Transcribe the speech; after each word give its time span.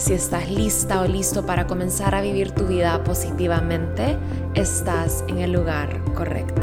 Si 0.00 0.14
estás 0.14 0.48
lista 0.50 1.02
o 1.02 1.06
listo 1.06 1.44
para 1.44 1.66
comenzar 1.66 2.14
a 2.14 2.22
vivir 2.22 2.52
tu 2.52 2.66
vida 2.66 3.04
positivamente, 3.04 4.16
estás 4.54 5.22
en 5.28 5.40
el 5.40 5.52
lugar 5.52 6.02
correcto. 6.14 6.62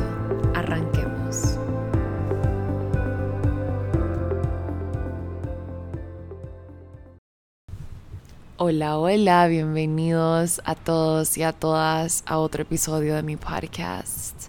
Arranquemos. 0.55 1.59
Hola, 8.57 8.97
hola, 8.97 9.45
bienvenidos 9.45 10.59
a 10.65 10.73
todos 10.73 11.37
y 11.37 11.43
a 11.43 11.53
todas 11.53 12.23
a 12.25 12.39
otro 12.39 12.63
episodio 12.63 13.13
de 13.13 13.21
mi 13.21 13.37
podcast. 13.37 14.47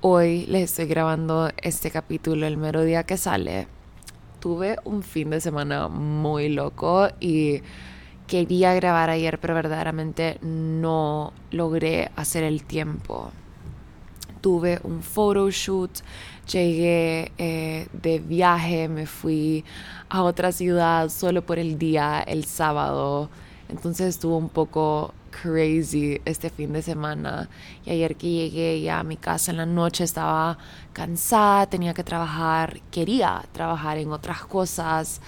Hoy 0.00 0.46
les 0.46 0.72
estoy 0.72 0.86
grabando 0.86 1.48
este 1.62 1.92
capítulo 1.92 2.44
el 2.44 2.56
mero 2.56 2.82
día 2.82 3.04
que 3.04 3.16
sale 3.16 3.68
tuve 4.44 4.76
un 4.84 5.02
fin 5.02 5.30
de 5.30 5.40
semana 5.40 5.88
muy 5.88 6.50
loco 6.50 7.08
y 7.18 7.62
quería 8.26 8.74
grabar 8.74 9.08
ayer, 9.08 9.40
pero 9.40 9.54
verdaderamente 9.54 10.36
no 10.42 11.32
logré 11.50 12.10
hacer 12.14 12.44
el 12.44 12.62
tiempo. 12.62 13.30
Tuve 14.42 14.80
un 14.82 15.00
photoshoot, 15.00 15.92
llegué 16.52 17.32
eh, 17.38 17.88
de 17.94 18.18
viaje, 18.18 18.86
me 18.86 19.06
fui 19.06 19.64
a 20.10 20.22
otra 20.22 20.52
ciudad 20.52 21.08
solo 21.08 21.40
por 21.40 21.58
el 21.58 21.78
día, 21.78 22.20
el 22.20 22.44
sábado. 22.44 23.30
Entonces 23.70 24.08
estuvo 24.08 24.36
un 24.36 24.50
poco 24.50 25.14
crazy 25.42 26.20
este 26.24 26.50
fin 26.50 26.72
de 26.72 26.82
semana. 26.82 27.48
Y 27.84 27.90
ayer 27.90 28.16
que 28.16 28.30
llegué 28.30 28.80
ya 28.80 29.00
a 29.00 29.04
mi 29.04 29.16
casa 29.16 29.50
en 29.50 29.58
la 29.58 29.66
noche 29.66 30.04
estaba 30.04 30.58
cansada, 30.92 31.66
tenía 31.66 31.94
que 31.94 32.04
trabajar, 32.04 32.80
quería 32.90 33.44
trabajar 33.52 33.98
en 33.98 34.12
otras 34.12 34.44
cosas 34.44 35.20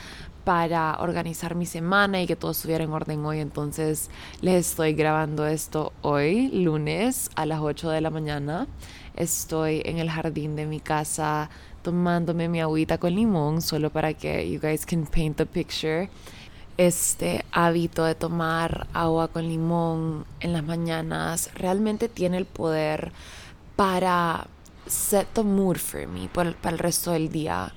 para 0.44 0.98
organizar 1.00 1.56
mi 1.56 1.66
semana 1.66 2.22
y 2.22 2.26
que 2.26 2.36
todo 2.36 2.52
estuviera 2.52 2.84
en 2.84 2.92
orden 2.92 3.24
hoy. 3.24 3.40
Entonces 3.40 4.10
les 4.40 4.70
estoy 4.70 4.92
grabando 4.94 5.46
esto 5.46 5.92
hoy, 6.02 6.48
lunes 6.48 7.30
a 7.34 7.46
las 7.46 7.60
8 7.60 7.90
de 7.90 8.00
la 8.00 8.10
mañana. 8.10 8.68
Estoy 9.16 9.82
en 9.84 9.98
el 9.98 10.10
jardín 10.10 10.54
de 10.54 10.66
mi 10.66 10.78
casa 10.78 11.50
tomándome 11.82 12.48
mi 12.48 12.60
agüita 12.60 12.98
con 12.98 13.14
limón 13.14 13.62
solo 13.62 13.90
para 13.90 14.12
que 14.12 14.50
you 14.50 14.60
guys 14.60 14.84
can 14.84 15.06
paint 15.06 15.36
the 15.36 15.46
picture 15.46 16.08
este 16.76 17.44
hábito 17.52 18.04
de 18.04 18.14
tomar 18.14 18.86
agua 18.92 19.28
con 19.28 19.48
limón 19.48 20.26
en 20.40 20.52
las 20.52 20.64
mañanas 20.64 21.50
realmente 21.54 22.08
tiene 22.08 22.36
el 22.36 22.44
poder 22.44 23.12
para 23.76 24.46
set 24.86 25.26
the 25.34 25.42
mood 25.42 25.76
for 25.76 26.06
me 26.06 26.28
para, 26.28 26.50
el 26.50 26.78
resto 26.78 27.12
del 27.12 27.30
día. 27.30 27.72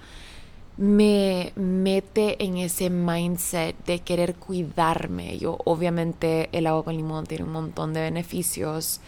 Me 0.78 1.52
mete 1.56 2.41
en 2.44 2.58
ese 2.58 2.89
mindset 2.89 3.75
de 3.86 4.00
querer 4.00 4.36
cuidarme. 4.36 5.38
Yo, 5.38 5.58
obviamente, 5.66 6.47
el 6.53 6.67
agua 6.67 6.86
con 6.86 6.95
limón 6.95 7.25
tiene 7.25 7.44
un 7.44 7.52
montón 7.52 7.94
de 7.94 8.02
beneficios. 8.02 9.02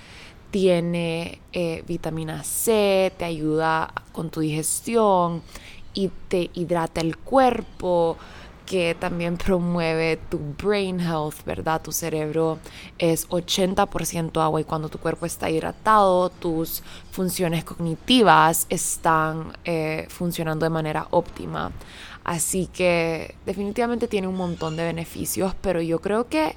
Tiene 0.51 1.39
eh, 1.53 1.81
vitamina 1.87 2.43
C, 2.43 3.13
te 3.17 3.23
ayuda 3.23 3.93
con 4.11 4.29
tu 4.29 4.41
digestión 4.41 5.43
y 5.93 6.09
te 6.27 6.49
hidrata 6.53 6.99
el 6.99 7.17
cuerpo 7.17 8.17
que 8.71 8.95
también 8.95 9.35
promueve 9.35 10.17
tu 10.29 10.39
brain 10.57 11.01
health, 11.01 11.43
¿verdad? 11.45 11.81
Tu 11.81 11.91
cerebro 11.91 12.57
es 12.97 13.27
80% 13.27 14.41
agua 14.41 14.61
y 14.61 14.63
cuando 14.63 14.87
tu 14.87 14.97
cuerpo 14.97 15.25
está 15.25 15.49
hidratado, 15.49 16.29
tus 16.29 16.81
funciones 17.11 17.65
cognitivas 17.65 18.67
están 18.69 19.51
eh, 19.65 20.05
funcionando 20.07 20.65
de 20.65 20.69
manera 20.69 21.05
óptima. 21.11 21.73
Así 22.23 22.67
que 22.67 23.35
definitivamente 23.45 24.07
tiene 24.07 24.29
un 24.29 24.37
montón 24.37 24.77
de 24.77 24.85
beneficios, 24.85 25.53
pero 25.59 25.81
yo 25.81 25.99
creo 25.99 26.29
que 26.29 26.55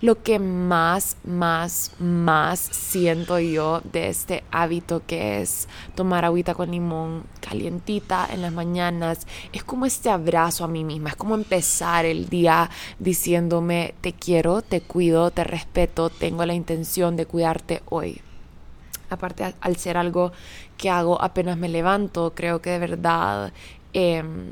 lo 0.00 0.22
que 0.22 0.38
más, 0.38 1.16
más, 1.24 1.92
más 1.98 2.60
siento 2.60 3.38
yo 3.38 3.80
de 3.92 4.08
este 4.08 4.44
hábito 4.50 5.02
que 5.06 5.40
es 5.42 5.68
tomar 5.94 6.24
agüita 6.24 6.54
con 6.54 6.70
limón 6.70 7.24
calientita 7.40 8.28
en 8.30 8.42
las 8.42 8.52
mañanas 8.52 9.26
es 9.52 9.64
como 9.64 9.86
este 9.86 10.10
abrazo 10.10 10.64
a 10.64 10.68
mí 10.68 10.84
misma, 10.84 11.10
es 11.10 11.16
como 11.16 11.34
empezar 11.34 12.04
el 12.04 12.28
día 12.28 12.70
diciéndome 12.98 13.94
te 14.00 14.12
quiero, 14.12 14.62
te 14.62 14.80
cuido, 14.80 15.30
te 15.30 15.44
respeto, 15.44 16.10
tengo 16.10 16.44
la 16.44 16.54
intención 16.54 17.16
de 17.16 17.26
cuidarte 17.26 17.82
hoy. 17.86 18.20
Aparte, 19.10 19.54
al 19.60 19.76
ser 19.76 19.96
algo 19.96 20.32
que 20.76 20.90
hago 20.90 21.20
apenas 21.20 21.56
me 21.56 21.68
levanto, 21.68 22.32
creo 22.34 22.60
que 22.60 22.70
de 22.70 22.78
verdad... 22.78 23.52
Em, 23.92 24.50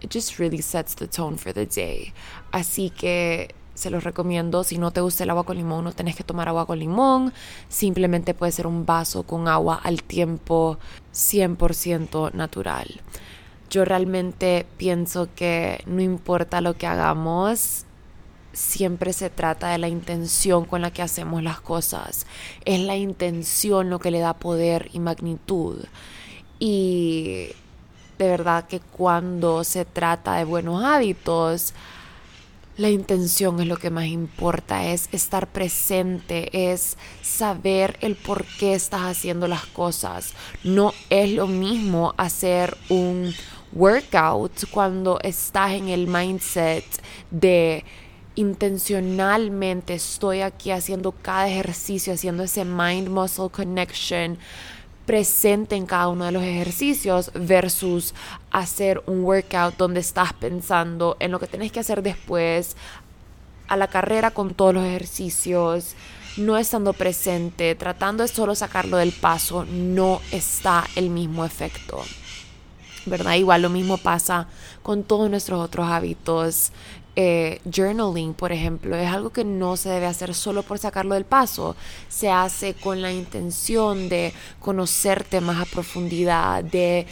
it 0.00 0.10
just 0.10 0.38
really 0.38 0.60
sets 0.60 0.94
the 0.94 1.06
tone 1.06 1.36
for 1.36 1.52
the 1.52 1.66
day. 1.66 2.12
Así 2.52 2.90
que 2.90 3.54
se 3.78 3.90
los 3.90 4.04
recomiendo. 4.04 4.64
Si 4.64 4.76
no 4.76 4.90
te 4.90 5.00
gusta 5.00 5.24
el 5.24 5.30
agua 5.30 5.44
con 5.44 5.56
limón, 5.56 5.84
no 5.84 5.92
tenés 5.92 6.16
que 6.16 6.24
tomar 6.24 6.48
agua 6.48 6.66
con 6.66 6.78
limón. 6.78 7.32
Simplemente 7.68 8.34
puede 8.34 8.52
ser 8.52 8.66
un 8.66 8.84
vaso 8.84 9.22
con 9.22 9.48
agua 9.48 9.80
al 9.82 10.02
tiempo 10.02 10.78
100% 11.14 12.32
natural. 12.34 13.00
Yo 13.70 13.84
realmente 13.84 14.66
pienso 14.76 15.28
que 15.34 15.82
no 15.86 16.02
importa 16.02 16.60
lo 16.60 16.74
que 16.74 16.86
hagamos, 16.86 17.84
siempre 18.52 19.12
se 19.12 19.30
trata 19.30 19.68
de 19.68 19.78
la 19.78 19.88
intención 19.88 20.64
con 20.64 20.82
la 20.82 20.90
que 20.90 21.02
hacemos 21.02 21.42
las 21.42 21.60
cosas. 21.60 22.26
Es 22.64 22.80
la 22.80 22.96
intención 22.96 23.90
lo 23.90 23.98
que 24.00 24.10
le 24.10 24.20
da 24.20 24.34
poder 24.34 24.88
y 24.92 24.98
magnitud. 24.98 25.84
Y 26.58 27.50
de 28.18 28.28
verdad 28.28 28.66
que 28.66 28.80
cuando 28.80 29.62
se 29.64 29.84
trata 29.84 30.34
de 30.34 30.44
buenos 30.44 30.82
hábitos, 30.82 31.74
la 32.78 32.88
intención 32.90 33.60
es 33.60 33.66
lo 33.66 33.76
que 33.76 33.90
más 33.90 34.06
importa, 34.06 34.86
es 34.86 35.08
estar 35.10 35.48
presente, 35.48 36.72
es 36.72 36.96
saber 37.22 37.98
el 38.00 38.14
por 38.14 38.44
qué 38.44 38.74
estás 38.74 39.02
haciendo 39.02 39.48
las 39.48 39.66
cosas. 39.66 40.32
No 40.62 40.94
es 41.10 41.32
lo 41.32 41.48
mismo 41.48 42.14
hacer 42.16 42.76
un 42.88 43.34
workout 43.72 44.70
cuando 44.70 45.18
estás 45.22 45.72
en 45.72 45.88
el 45.88 46.06
mindset 46.06 46.84
de 47.32 47.84
intencionalmente 48.36 49.94
estoy 49.94 50.42
aquí 50.42 50.70
haciendo 50.70 51.10
cada 51.10 51.48
ejercicio, 51.48 52.12
haciendo 52.12 52.44
ese 52.44 52.64
mind 52.64 53.08
muscle 53.08 53.50
connection 53.50 54.38
presente 55.08 55.74
en 55.74 55.86
cada 55.86 56.08
uno 56.08 56.26
de 56.26 56.32
los 56.32 56.42
ejercicios 56.42 57.30
versus 57.32 58.12
hacer 58.50 59.02
un 59.06 59.24
workout 59.24 59.74
donde 59.78 60.00
estás 60.00 60.34
pensando 60.34 61.16
en 61.18 61.30
lo 61.30 61.40
que 61.40 61.46
tenés 61.46 61.72
que 61.72 61.80
hacer 61.80 62.02
después, 62.02 62.76
a 63.68 63.78
la 63.78 63.86
carrera 63.86 64.32
con 64.32 64.52
todos 64.52 64.74
los 64.74 64.84
ejercicios, 64.84 65.94
no 66.36 66.58
estando 66.58 66.92
presente, 66.92 67.74
tratando 67.74 68.22
de 68.22 68.28
solo 68.28 68.54
sacarlo 68.54 68.98
del 68.98 69.12
paso, 69.12 69.64
no 69.64 70.20
está 70.30 70.84
el 70.94 71.08
mismo 71.08 71.46
efecto. 71.46 72.02
¿Verdad? 73.06 73.36
Igual 73.36 73.62
lo 73.62 73.70
mismo 73.70 73.96
pasa 73.96 74.46
con 74.82 75.04
todos 75.04 75.30
nuestros 75.30 75.58
otros 75.58 75.88
hábitos 75.88 76.70
eh, 77.20 77.60
journaling, 77.68 78.32
por 78.32 78.52
ejemplo, 78.52 78.94
es 78.94 79.08
algo 79.08 79.30
que 79.30 79.42
no 79.42 79.76
se 79.76 79.88
debe 79.88 80.06
hacer 80.06 80.34
solo 80.34 80.62
por 80.62 80.78
sacarlo 80.78 81.16
del 81.16 81.24
paso. 81.24 81.74
Se 82.08 82.30
hace 82.30 82.74
con 82.74 83.02
la 83.02 83.10
intención 83.10 84.08
de 84.08 84.32
conocerte 84.60 85.40
más 85.40 85.60
a 85.60 85.64
profundidad, 85.64 86.62
de 86.62 87.08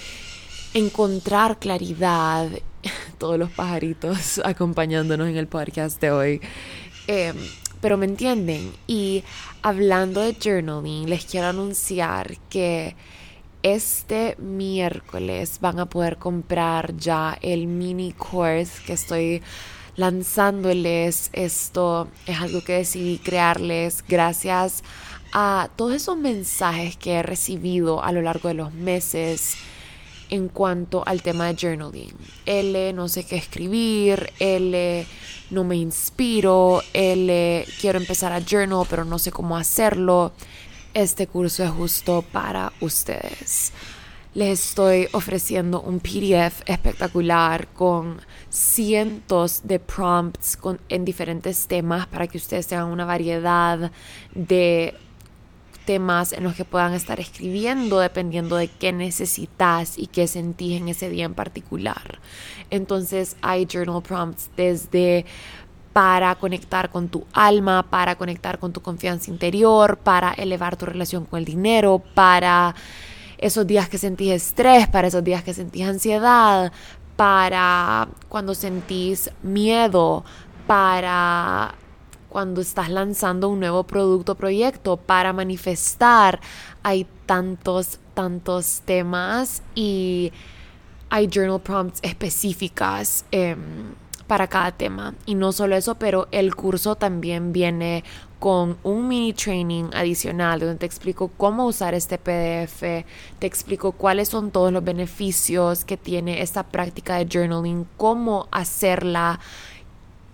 encontrar 0.74 1.58
claridad. 1.58 2.48
Todos 3.18 3.36
los 3.36 3.50
pajaritos 3.50 4.40
acompañándonos 4.44 5.28
en 5.28 5.38
el 5.38 5.48
podcast 5.48 6.00
de 6.00 6.12
hoy. 6.12 6.40
Em, 7.08 7.34
pero 7.80 7.96
me 7.96 8.06
entienden. 8.06 8.72
Y 8.86 9.24
hablando 9.62 10.20
de 10.20 10.36
journaling, 10.40 11.10
les 11.10 11.24
quiero 11.24 11.48
anunciar 11.48 12.38
que 12.48 12.94
este 13.64 14.36
miércoles 14.38 15.58
van 15.60 15.80
a 15.80 15.86
poder 15.86 16.16
comprar 16.16 16.96
ya 16.96 17.36
el 17.42 17.66
mini 17.66 18.12
course 18.12 18.80
que 18.86 18.92
estoy 18.92 19.42
lanzándoles 19.96 21.30
esto. 21.32 22.08
Es 22.26 22.40
algo 22.40 22.62
que 22.62 22.74
decidí 22.74 23.18
crearles 23.18 24.04
gracias 24.06 24.82
a 25.32 25.68
todos 25.76 25.94
esos 25.94 26.16
mensajes 26.16 26.96
que 26.96 27.14
he 27.14 27.22
recibido 27.22 28.02
a 28.02 28.12
lo 28.12 28.22
largo 28.22 28.48
de 28.48 28.54
los 28.54 28.72
meses 28.72 29.56
en 30.30 30.48
cuanto 30.48 31.02
al 31.06 31.22
tema 31.22 31.46
de 31.46 31.56
journaling. 31.56 32.14
L, 32.46 32.92
no 32.92 33.08
sé 33.08 33.24
qué 33.24 33.36
escribir, 33.36 34.32
L, 34.38 35.06
no 35.50 35.64
me 35.64 35.76
inspiro, 35.76 36.82
L, 36.92 37.64
quiero 37.80 37.98
empezar 37.98 38.32
a 38.32 38.40
journal, 38.40 38.86
pero 38.88 39.04
no 39.04 39.18
sé 39.18 39.30
cómo 39.30 39.56
hacerlo. 39.56 40.32
Este 40.94 41.26
curso 41.26 41.62
es 41.62 41.70
justo 41.70 42.24
para 42.32 42.72
ustedes. 42.80 43.72
Les 44.36 44.68
estoy 44.68 45.08
ofreciendo 45.12 45.80
un 45.80 45.98
PDF 45.98 46.60
espectacular 46.66 47.68
con 47.68 48.20
cientos 48.50 49.62
de 49.64 49.78
prompts 49.78 50.58
en 50.90 51.06
diferentes 51.06 51.66
temas 51.66 52.06
para 52.06 52.26
que 52.26 52.36
ustedes 52.36 52.66
tengan 52.66 52.88
una 52.88 53.06
variedad 53.06 53.90
de 54.34 54.92
temas 55.86 56.34
en 56.34 56.44
los 56.44 56.54
que 56.54 56.66
puedan 56.66 56.92
estar 56.92 57.18
escribiendo 57.18 57.98
dependiendo 57.98 58.56
de 58.56 58.68
qué 58.68 58.92
necesitas 58.92 59.96
y 59.96 60.06
qué 60.06 60.28
sentís 60.28 60.82
en 60.82 60.90
ese 60.90 61.08
día 61.08 61.24
en 61.24 61.32
particular. 61.32 62.18
Entonces 62.68 63.38
hay 63.40 63.64
journal 63.64 64.02
prompts 64.02 64.50
desde 64.54 65.24
para 65.94 66.34
conectar 66.34 66.90
con 66.90 67.08
tu 67.08 67.24
alma, 67.32 67.86
para 67.88 68.16
conectar 68.16 68.58
con 68.58 68.74
tu 68.74 68.82
confianza 68.82 69.30
interior, 69.30 69.96
para 69.96 70.34
elevar 70.34 70.76
tu 70.76 70.84
relación 70.84 71.24
con 71.24 71.38
el 71.38 71.46
dinero, 71.46 72.02
para 72.14 72.74
esos 73.38 73.66
días 73.66 73.88
que 73.88 73.98
sentís 73.98 74.32
estrés, 74.32 74.88
para 74.88 75.08
esos 75.08 75.24
días 75.24 75.42
que 75.42 75.54
sentís 75.54 75.86
ansiedad, 75.86 76.72
para 77.16 78.08
cuando 78.28 78.54
sentís 78.54 79.30
miedo, 79.42 80.24
para 80.66 81.74
cuando 82.28 82.60
estás 82.60 82.90
lanzando 82.90 83.48
un 83.48 83.60
nuevo 83.60 83.84
producto 83.84 84.32
o 84.32 84.34
proyecto 84.34 84.96
para 84.96 85.32
manifestar. 85.32 86.40
Hay 86.82 87.06
tantos, 87.24 87.98
tantos 88.14 88.82
temas 88.84 89.62
y 89.74 90.32
hay 91.08 91.28
journal 91.32 91.60
prompts 91.60 92.00
específicas. 92.02 93.24
Em, 93.30 93.94
para 94.26 94.48
cada 94.48 94.72
tema. 94.72 95.14
Y 95.24 95.34
no 95.34 95.52
solo 95.52 95.76
eso, 95.76 95.96
pero 95.96 96.28
el 96.30 96.54
curso 96.54 96.96
también 96.96 97.52
viene 97.52 98.04
con 98.38 98.76
un 98.82 99.08
mini 99.08 99.32
training 99.32 99.90
adicional 99.94 100.60
donde 100.60 100.76
te 100.76 100.86
explico 100.86 101.28
cómo 101.36 101.66
usar 101.66 101.94
este 101.94 102.18
PDF, 102.18 102.80
te 103.38 103.46
explico 103.46 103.92
cuáles 103.92 104.28
son 104.28 104.50
todos 104.50 104.72
los 104.72 104.84
beneficios 104.84 105.84
que 105.84 105.96
tiene 105.96 106.42
esta 106.42 106.62
práctica 106.62 107.16
de 107.16 107.26
journaling, 107.26 107.86
cómo 107.96 108.46
hacerla, 108.50 109.40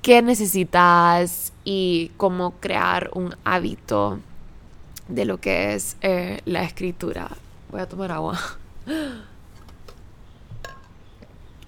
qué 0.03 0.21
necesitas 0.21 1.53
y 1.65 2.11
cómo 2.17 2.55
crear 2.61 3.11
un 3.15 3.37
hábito 3.44 4.19
de 5.09 5.25
lo 5.25 5.39
que 5.39 5.75
es 5.75 5.97
eh, 6.00 6.41
la 6.44 6.65
escritura. 6.65 7.31
Voy 7.71 7.81
a 7.81 7.89
tomar 7.89 8.11
agua. 8.11 8.39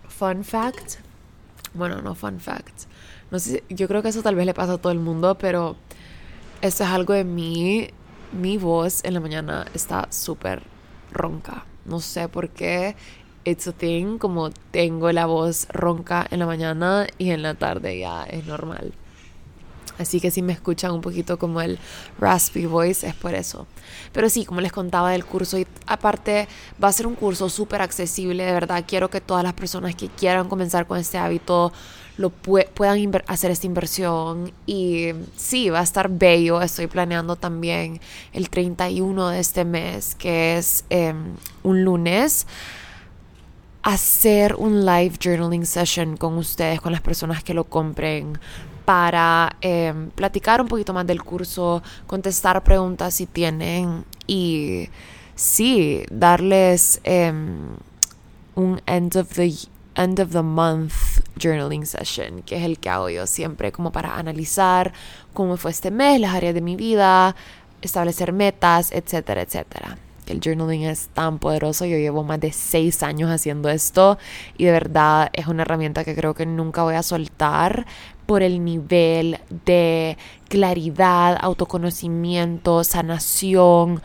Fun 0.08 0.44
fact. 0.44 1.03
Bueno, 1.74 2.00
no 2.02 2.14
fun 2.14 2.40
fact. 2.40 2.84
No 3.30 3.38
sé, 3.38 3.64
yo 3.68 3.88
creo 3.88 4.02
que 4.02 4.08
eso 4.08 4.22
tal 4.22 4.36
vez 4.36 4.46
le 4.46 4.54
pasa 4.54 4.74
a 4.74 4.78
todo 4.78 4.92
el 4.92 5.00
mundo, 5.00 5.36
pero 5.36 5.76
esto 6.60 6.84
es 6.84 6.90
algo 6.90 7.12
de 7.12 7.24
mí. 7.24 7.88
Mi 8.32 8.58
voz 8.58 9.04
en 9.04 9.14
la 9.14 9.20
mañana 9.20 9.66
está 9.74 10.08
súper 10.10 10.62
ronca. 11.12 11.66
No 11.84 12.00
sé 12.00 12.28
por 12.28 12.48
qué 12.50 12.96
it's 13.44 13.68
a 13.68 13.72
thing, 13.72 14.18
como 14.18 14.50
tengo 14.70 15.12
la 15.12 15.26
voz 15.26 15.68
ronca 15.68 16.26
en 16.30 16.38
la 16.40 16.46
mañana 16.46 17.06
y 17.18 17.30
en 17.30 17.42
la 17.42 17.54
tarde 17.54 17.98
ya 17.98 18.24
es 18.24 18.46
normal. 18.46 18.94
Así 19.98 20.20
que 20.20 20.30
si 20.30 20.42
me 20.42 20.52
escuchan 20.52 20.92
un 20.92 21.00
poquito 21.00 21.38
como 21.38 21.60
el 21.60 21.78
raspy 22.18 22.66
voice 22.66 23.06
es 23.06 23.14
por 23.14 23.34
eso. 23.34 23.66
Pero 24.12 24.28
sí, 24.28 24.44
como 24.44 24.60
les 24.60 24.72
contaba 24.72 25.10
del 25.10 25.24
curso, 25.24 25.58
y 25.58 25.66
aparte 25.86 26.48
va 26.82 26.88
a 26.88 26.92
ser 26.92 27.06
un 27.06 27.14
curso 27.14 27.48
súper 27.48 27.82
accesible, 27.82 28.44
de 28.44 28.52
verdad 28.52 28.84
quiero 28.86 29.10
que 29.10 29.20
todas 29.20 29.44
las 29.44 29.54
personas 29.54 29.94
que 29.94 30.08
quieran 30.08 30.48
comenzar 30.48 30.86
con 30.86 30.98
este 30.98 31.18
hábito 31.18 31.72
lo 32.16 32.30
puedan 32.30 33.22
hacer 33.26 33.50
esta 33.50 33.66
inversión. 33.66 34.52
Y 34.66 35.08
sí, 35.36 35.70
va 35.70 35.80
a 35.80 35.82
estar 35.82 36.08
bello. 36.08 36.62
Estoy 36.62 36.86
planeando 36.86 37.36
también 37.36 38.00
el 38.32 38.50
31 38.50 39.28
de 39.30 39.40
este 39.40 39.64
mes, 39.64 40.14
que 40.14 40.56
es 40.56 40.84
em, 40.90 41.34
un 41.62 41.84
lunes 41.84 42.46
hacer 43.84 44.54
un 44.54 44.86
live 44.86 45.14
journaling 45.22 45.66
session 45.66 46.16
con 46.16 46.38
ustedes, 46.38 46.80
con 46.80 46.90
las 46.92 47.02
personas 47.02 47.44
que 47.44 47.52
lo 47.52 47.64
compren, 47.64 48.38
para 48.84 49.56
em, 49.60 50.10
platicar 50.10 50.60
un 50.60 50.68
poquito 50.68 50.92
más 50.92 51.06
del 51.06 51.22
curso, 51.22 51.82
contestar 52.06 52.62
preguntas 52.62 53.14
si 53.14 53.26
tienen 53.26 54.04
y 54.26 54.88
sí, 55.34 56.04
darles 56.10 57.00
em, 57.04 57.76
un 58.54 58.80
end 58.86 59.16
of 59.16 59.34
the 59.34 59.52
end 59.96 60.20
of 60.20 60.30
the 60.32 60.42
month 60.42 60.92
journaling 61.38 61.86
session, 61.86 62.42
que 62.42 62.56
es 62.56 62.62
el 62.64 62.78
que 62.78 62.90
hago 62.90 63.08
yo 63.10 63.26
siempre 63.26 63.72
como 63.72 63.92
para 63.92 64.16
analizar 64.16 64.92
cómo 65.32 65.56
fue 65.56 65.70
este 65.70 65.90
mes, 65.90 66.20
las 66.20 66.34
áreas 66.34 66.54
de 66.54 66.60
mi 66.60 66.76
vida, 66.76 67.36
establecer 67.82 68.32
metas, 68.32 68.92
etcétera, 68.92 69.42
etcétera 69.42 69.98
el 70.26 70.40
journaling 70.40 70.84
es 70.84 71.08
tan 71.08 71.38
poderoso. 71.38 71.84
Yo 71.84 71.96
llevo 71.96 72.24
más 72.24 72.40
de 72.40 72.52
seis 72.52 73.02
años 73.02 73.30
haciendo 73.30 73.68
esto 73.68 74.18
y 74.56 74.64
de 74.64 74.72
verdad 74.72 75.30
es 75.32 75.46
una 75.46 75.62
herramienta 75.62 76.04
que 76.04 76.14
creo 76.14 76.34
que 76.34 76.46
nunca 76.46 76.82
voy 76.82 76.94
a 76.94 77.02
soltar 77.02 77.86
por 78.26 78.42
el 78.42 78.64
nivel 78.64 79.38
de 79.66 80.16
claridad, 80.48 81.36
autoconocimiento, 81.40 82.84
sanación, 82.84 84.02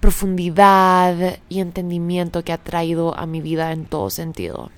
profundidad 0.00 1.38
y 1.48 1.60
entendimiento 1.60 2.44
que 2.44 2.52
ha 2.52 2.58
traído 2.58 3.16
a 3.16 3.26
mi 3.26 3.40
vida 3.40 3.72
en 3.72 3.86
todo 3.86 4.10
sentido. 4.10 4.70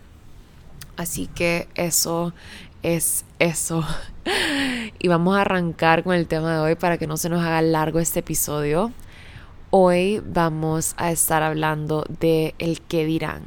Así 0.97 1.27
que 1.27 1.69
eso 1.75 2.33
es 2.83 3.25
eso. 3.38 3.85
Y 4.99 5.09
vamos 5.09 5.37
a 5.37 5.43
arrancar 5.43 6.03
con 6.03 6.15
el 6.15 6.27
tema 6.27 6.55
de 6.55 6.61
hoy 6.61 6.75
para 6.75 6.99
que 6.99 7.06
no 7.06 7.17
se 7.17 7.29
nos 7.29 7.44
haga 7.44 7.62
largo 7.62 8.00
este 8.00 8.21
episodio. 8.21 8.93
Hoy 9.71 10.23
vamos 10.25 10.94
a 10.97 11.12
estar 11.12 11.43
hablando 11.43 12.05
de 12.21 12.55
el 12.59 12.81
qué 12.81 13.05
dirán, 13.05 13.43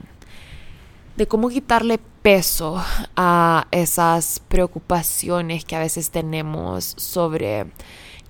de 1.18 1.28
cómo 1.28 1.50
quitarle 1.50 2.00
peso 2.22 2.84
a 3.16 3.68
esas 3.72 4.42
preocupaciones 4.48 5.66
que 5.66 5.76
a 5.76 5.80
veces 5.80 6.12
tenemos 6.12 6.94
sobre 6.98 7.68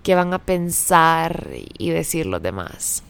qué 0.04 0.16
van 0.16 0.34
a 0.34 0.40
pensar 0.40 1.48
y 1.78 1.90
decir 1.90 2.26
los 2.26 2.42
demás. 2.42 3.04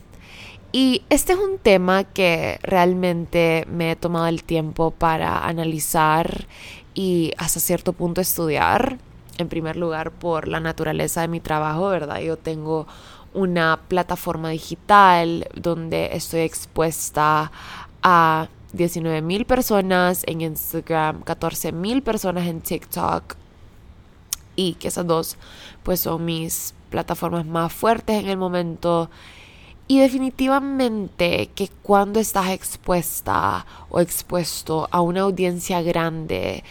Y 0.71 1.03
este 1.09 1.33
es 1.33 1.39
un 1.39 1.57
tema 1.57 2.03
que 2.03 2.59
realmente 2.61 3.65
me 3.69 3.91
he 3.91 3.95
tomado 3.95 4.27
el 4.27 4.43
tiempo 4.43 4.91
para 4.91 5.45
analizar 5.47 6.45
y 6.93 7.33
hasta 7.37 7.59
cierto 7.59 7.93
punto 7.93 8.21
estudiar. 8.21 8.98
En 9.39 9.50
primer 9.50 9.77
lugar, 9.77 10.12
por 10.12 10.48
la 10.48 10.59
naturaleza 10.59 11.21
de 11.21 11.27
mi 11.27 11.39
trabajo, 11.39 11.89
¿verdad? 11.89 12.19
Yo 12.19 12.38
tengo 12.38 12.86
una 13.33 13.79
plataforma 13.88 14.50
digital 14.50 15.48
donde 15.55 16.09
estoy 16.13 16.41
expuesta 16.41 17.51
a 18.03 18.48
19 18.73 19.21
mil 19.21 19.45
personas 19.45 20.23
en 20.27 20.41
Instagram, 20.41 21.21
14 21.21 21.71
mil 21.71 22.01
personas 22.01 22.47
en 22.47 22.61
TikTok. 22.61 23.35
Y 24.55 24.73
que 24.73 24.89
esas 24.89 25.07
dos 25.07 25.38
pues 25.83 26.01
son 26.01 26.25
mis 26.25 26.73
plataformas 26.89 27.45
más 27.45 27.71
fuertes 27.71 28.21
en 28.21 28.29
el 28.29 28.38
momento. 28.38 29.09
Y 29.88 29.99
definitivamente 29.99 31.49
que 31.55 31.69
cuando 31.81 32.19
estás 32.19 32.49
expuesta 32.49 33.65
o 33.89 33.99
expuesto 33.99 34.88
a 34.91 35.01
una 35.01 35.21
audiencia 35.21 35.81
grande 35.81 36.63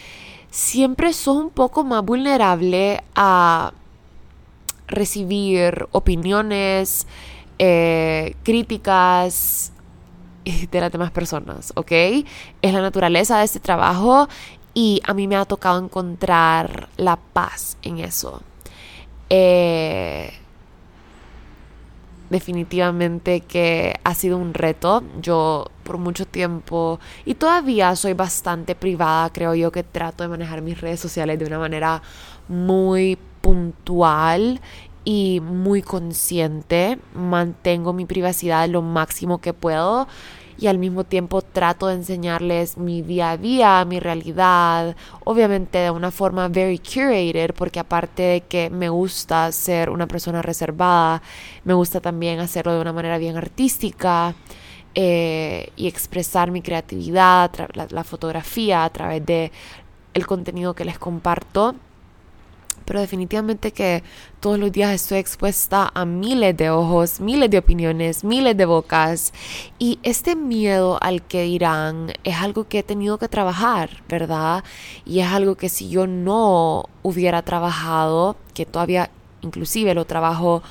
siempre 0.51 1.13
sos 1.13 1.37
un 1.37 1.51
poco 1.51 1.85
más 1.85 2.05
vulnerable 2.05 3.03
a 3.15 3.73
recibir 4.87 5.87
opiniones, 5.93 7.07
eh, 7.59 8.35
críticas 8.43 9.73
de 10.71 10.81
las 10.81 10.93
demás 10.93 11.11
personas, 11.11 11.73
¿ok? 11.77 11.93
Es 11.93 12.73
la 12.73 12.81
naturaleza 12.81 13.39
de 13.39 13.45
este 13.45 13.61
trabajo 13.61 14.29
y 14.75 15.01
a 15.05 15.15
mí 15.15 15.27
me 15.27 15.37
ha 15.37 15.45
tocado 15.45 15.79
encontrar 15.79 16.89
la 16.97 17.17
paz 17.17 17.77
en 17.83 17.99
eso. 17.99 18.43
Eh, 19.31 20.33
definitivamente 22.31 23.41
que 23.41 23.99
ha 24.05 24.15
sido 24.15 24.37
un 24.37 24.55
reto. 24.55 25.03
Yo 25.21 25.67
por 25.83 25.99
mucho 25.99 26.27
tiempo 26.27 27.01
y 27.25 27.35
todavía 27.35 27.95
soy 27.97 28.13
bastante 28.13 28.75
privada, 28.75 29.31
creo 29.31 29.55
yo 29.55 29.73
que 29.73 29.83
trato 29.83 30.23
de 30.23 30.29
manejar 30.29 30.63
mis 30.63 30.81
redes 30.81 31.01
sociales 31.01 31.39
de 31.39 31.47
una 31.47 31.59
manera 31.59 32.03
muy 32.49 33.19
puntual 33.41 34.61
y 35.05 35.41
muy 35.41 35.83
consciente. 35.83 36.99
Mantengo 37.15 37.93
mi 37.93 38.05
privacidad 38.05 38.69
lo 38.69 38.83
máximo 38.83 39.39
que 39.39 39.55
puedo 39.55 40.07
y 40.59 40.67
al 40.67 40.79
mismo 40.79 41.05
tiempo 41.05 41.41
trato 41.43 41.87
de 41.87 41.95
enseñarles 41.95 42.77
mi 42.77 43.03
día 43.03 43.31
a 43.33 43.37
día, 43.37 43.85
mi 43.85 44.01
realidad, 44.01 44.97
obviamente 45.25 45.79
de 45.79 45.91
una 45.91 46.11
forma 46.11 46.49
very 46.49 46.79
curated, 46.79 47.55
porque 47.55 47.79
aparte 47.81 48.23
de 48.23 48.41
que 48.43 48.69
me 48.71 48.89
gusta 48.89 49.53
ser 49.53 49.89
una 49.91 50.07
persona 50.09 50.43
reservada, 50.43 51.23
me 51.65 51.75
gusta 51.75 52.01
también 52.01 52.41
hacerlo 52.41 52.75
de 52.75 52.81
una 52.81 52.93
manera 52.93 53.19
bien 53.19 53.37
artística. 53.37 54.35
eh, 54.95 55.71
y 55.77 55.87
expresar 55.87 56.51
mi 56.51 56.61
creatividad, 56.63 57.53
la, 57.75 57.87
la 57.91 58.05
fotografía 58.05 58.85
a 58.85 58.91
través 58.91 59.25
de 59.25 59.53
el 60.15 60.27
contenido 60.27 60.75
que 60.75 60.85
les 60.85 60.99
comparto 60.99 61.75
pero 62.89 63.01
definitivamente 63.01 63.71
que 63.71 64.03
todos 64.41 64.59
los 64.59 64.73
días 64.73 64.95
estoy 64.95 65.19
expuesta 65.19 65.93
a 65.95 66.07
miles 66.07 66.57
de 66.57 66.71
ojos, 66.71 67.21
miles 67.21 67.51
de 67.51 67.59
opiniones, 67.59 68.25
miles 68.25 68.57
de 68.57 68.65
bocas 68.65 69.35
y 69.79 69.99
este 70.03 70.35
miedo 70.35 70.97
al 71.03 71.21
que 71.21 71.43
dirán 71.43 72.15
es 72.25 72.37
algo 72.37 72.67
que 72.67 72.79
he 72.79 72.83
tenido 72.83 73.19
que 73.19 73.29
trabajar, 73.29 73.91
¿verdad? 74.09 74.65
Y 75.05 75.21
es 75.21 75.27
algo 75.27 75.55
que 75.55 75.69
si 75.69 75.91
yo 75.91 76.07
no 76.07 76.89
hubiera 77.03 77.43
trabajado, 77.43 78.37
que 78.55 78.65
todavía 78.65 79.11
inclusive 79.43 79.93
lo 79.93 80.07
trabajo 80.07 80.63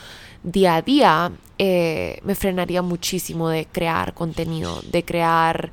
día 0.42 0.74
a 0.78 0.82
día, 0.82 1.32
eh, 1.60 2.20
me 2.24 2.34
frenaría 2.34 2.82
muchísimo 2.82 3.50
de 3.50 3.68
crear 3.68 4.16
contenido, 4.16 4.82
de 4.92 5.06
crear 5.06 5.72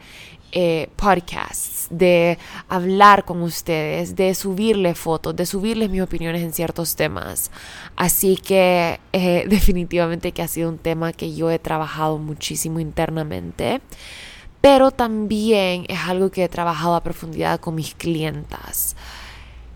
eh, 0.54 0.88
podcasts, 0.96 1.88
de 1.90 2.38
hablar 2.68 3.24
con 3.26 3.42
ustedes, 3.42 4.16
de 4.16 4.34
subirles 4.34 4.96
fotos, 4.96 5.36
de 5.36 5.44
subirles 5.44 5.90
mis 5.90 6.00
opiniones 6.00 6.42
en 6.42 6.52
ciertos 6.54 6.96
temas. 6.96 7.50
Así 7.96 8.36
que 8.36 9.00
eh, 9.12 9.44
definitivamente 9.50 10.32
que 10.32 10.42
ha 10.42 10.48
sido 10.48 10.70
un 10.70 10.78
tema 10.78 11.12
que 11.12 11.34
yo 11.34 11.50
he 11.50 11.58
trabajado 11.58 12.18
muchísimo 12.18 12.80
internamente 12.80 13.80
pero 14.60 14.90
también 14.90 15.84
es 15.88 15.98
algo 16.08 16.30
que 16.30 16.44
he 16.44 16.48
trabajado 16.48 16.94
a 16.94 17.02
profundidad 17.02 17.60
con 17.60 17.74
mis 17.74 17.94
clientas 17.94 18.96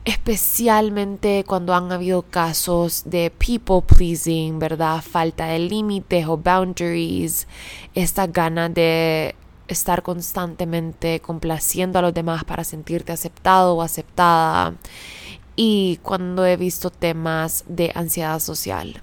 especialmente 0.09 1.45
cuando 1.47 1.75
han 1.75 1.93
habido 1.93 2.23
casos 2.23 3.03
de 3.05 3.31
people 3.31 3.83
pleasing, 3.83 4.59
¿verdad? 4.59 5.03
Falta 5.03 5.49
de 5.49 5.59
límites 5.59 6.27
o 6.27 6.39
boundaries, 6.39 7.47
esta 7.95 8.27
gana 8.27 8.71
de 8.71 9.35
estar 9.69 10.03
constantemente 10.03 11.21
complaciendo 11.21 11.99
a 11.99 12.03
los 12.03 12.15
demás 12.15 12.45
para 12.45 12.65
sentirte 12.65 13.13
aceptado 13.13 13.77
o 13.77 13.83
aceptada 13.83 14.75
y 15.55 15.99
cuando 16.03 16.47
he 16.47 16.57
visto 16.57 16.91
temas 16.91 17.65
de 17.69 17.93
ansiedad 17.95 18.39
social. 18.41 19.03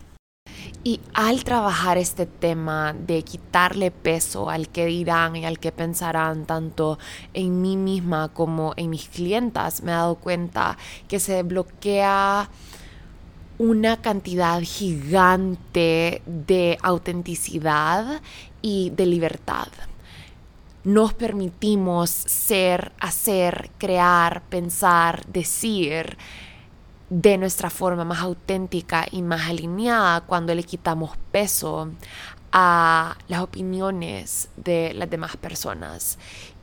Y 0.84 1.02
al 1.14 1.44
trabajar 1.44 1.98
este 1.98 2.26
tema 2.26 2.94
de 2.94 3.24
quitarle 3.24 3.92
peso 3.92 4.50
al 4.50 4.70
que 4.70 4.86
dirán 4.86 5.36
y 5.36 5.46
al 5.46 5.60
que 5.60 5.72
pensarán 5.72 6.46
tanto 6.46 7.00
en 7.34 7.62
mí 7.62 7.76
misma 7.76 8.30
como 8.30 8.74
en 8.78 8.92
mis 8.92 9.10
clientas, 9.10 9.82
me 9.84 9.92
he 9.92 9.96
dado 9.96 10.16
cuenta 10.16 10.78
que 11.08 11.20
se 11.20 11.44
bloquea 11.44 12.50
una 13.58 14.02
cantidad 14.02 14.62
gigante 14.62 16.22
de 16.26 16.78
autenticidad 16.82 18.22
y 18.62 18.92
de 18.92 19.06
libertad 19.08 19.68
nos 20.86 21.14
permitimos 21.14 22.10
ser, 22.10 22.94
hacer, 23.00 23.72
crear, 23.78 24.44
pensar, 24.44 25.26
decir 25.26 26.18
de 27.10 27.38
nuestra 27.38 27.70
forma 27.70 28.06
más 28.06 28.20
auténtica 28.20 29.06
y 29.12 29.22
más 29.22 29.50
alineada 29.50 30.22
cuando 30.22 30.56
le 30.56 30.64
quitamos 30.64 31.18
peso 31.32 31.92
a 32.52 33.18
las 33.28 33.42
opiniones 33.42 34.50
de 34.58 34.94
las 34.94 35.10
demás 35.10 35.38
personas. 35.38 36.18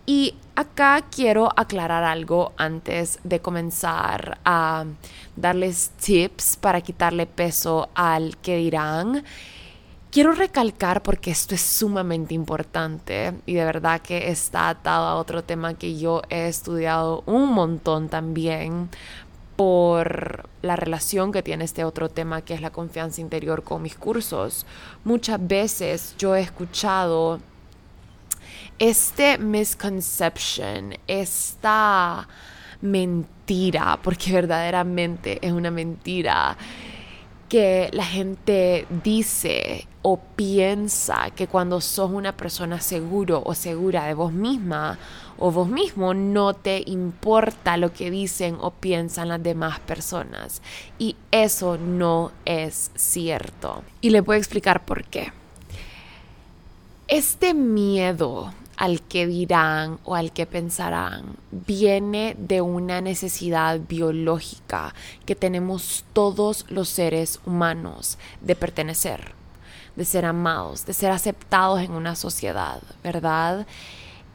Y 0.07 0.35
acá 0.57 1.05
quiero 1.11 1.49
aclarar 1.57 2.03
algo 2.03 2.53
antes 2.57 3.19
de 3.25 3.41
comenzar 3.41 4.39
a 4.45 4.85
darles 5.37 5.91
tips 6.01 6.57
para 6.57 6.81
quitarle 6.81 7.27
peso 7.27 7.89
al 7.95 8.37
que 8.39 8.57
dirán. 8.57 9.25
Quiero 10.13 10.33
recalcar 10.33 11.03
porque 11.03 11.31
esto 11.31 11.55
es 11.55 11.63
sumamente 11.63 12.35
importante 12.35 13.33
y 13.47 13.55
de 13.55 13.65
verdad 13.65 14.03
que 14.03 14.31
está 14.31 14.69
atado 14.69 15.07
a 15.07 15.15
otro 15.15 15.43
tema 15.43 15.73
que 15.73 15.99
yo 15.99 16.21
he 16.29 16.49
estudiado 16.49 17.23
un 17.25 17.51
montón 17.55 18.11
también 18.11 18.91
por 19.57 20.51
la 20.61 20.77
relación 20.77 21.33
que 21.33 21.43
tiene 21.43 21.65
este 21.65 21.85
otro 21.85 22.11
tema 22.11 22.43
que 22.43 22.53
es 22.53 22.61
la 22.61 22.69
confianza 22.69 23.23
interior 23.23 23.63
con 23.63 23.81
mis 23.81 23.95
cursos. 23.95 24.67
Muchas 25.03 25.49
veces 25.49 26.15
yo 26.19 26.37
he 26.37 26.43
escuchado 26.43 27.41
este 28.79 29.39
misconception, 29.39 30.93
esta 31.07 32.29
mentira, 32.83 33.99
porque 34.03 34.31
verdaderamente 34.31 35.39
es 35.41 35.53
una 35.53 35.71
mentira 35.71 36.55
que 37.49 37.89
la 37.95 38.05
gente 38.05 38.87
dice 39.03 39.87
o 40.03 40.19
piensa 40.37 41.31
que 41.31 41.47
cuando 41.47 41.81
sos 41.81 42.11
una 42.11 42.37
persona 42.37 42.81
seguro 42.81 43.43
o 43.45 43.55
segura 43.55 44.05
de 44.07 44.15
vos 44.15 44.33
misma 44.33 44.99
o 45.39 45.51
vos 45.51 45.69
mismo 45.69 46.13
no 46.15 46.55
te 46.55 46.83
importa 46.87 47.77
lo 47.77 47.93
que 47.93 48.11
dicen 48.11 48.57
o 48.61 48.71
piensan 48.71 49.29
las 49.29 49.43
demás 49.43 49.81
personas. 49.81 50.61
Y 50.99 51.17
eso 51.31 51.79
no 51.79 52.33
es 52.45 52.91
cierto. 52.95 53.83
Y 54.01 54.11
le 54.11 54.21
voy 54.21 54.37
a 54.37 54.39
explicar 54.39 54.85
por 54.85 55.05
qué. 55.05 55.33
Este 57.09 57.55
miedo 57.55 58.53
al 58.77 59.03
que 59.03 59.27
dirán 59.27 59.99
o 60.05 60.15
al 60.15 60.33
que 60.33 60.47
pensarán 60.47 61.37
viene 61.51 62.35
de 62.39 62.61
una 62.61 63.01
necesidad 63.01 63.81
biológica 63.89 64.95
que 65.27 65.35
tenemos 65.35 66.05
todos 66.13 66.67
los 66.69 66.89
seres 66.89 67.41
humanos 67.45 68.19
de 68.41 68.57
pertenecer, 68.57 69.35
de 69.97 70.05
ser 70.05 70.25
amados, 70.25 70.87
de 70.87 70.93
ser 70.93 71.11
aceptados 71.11 71.81
en 71.81 71.93
una 71.93 72.15
sociedad, 72.17 72.83
¿verdad? 73.03 73.67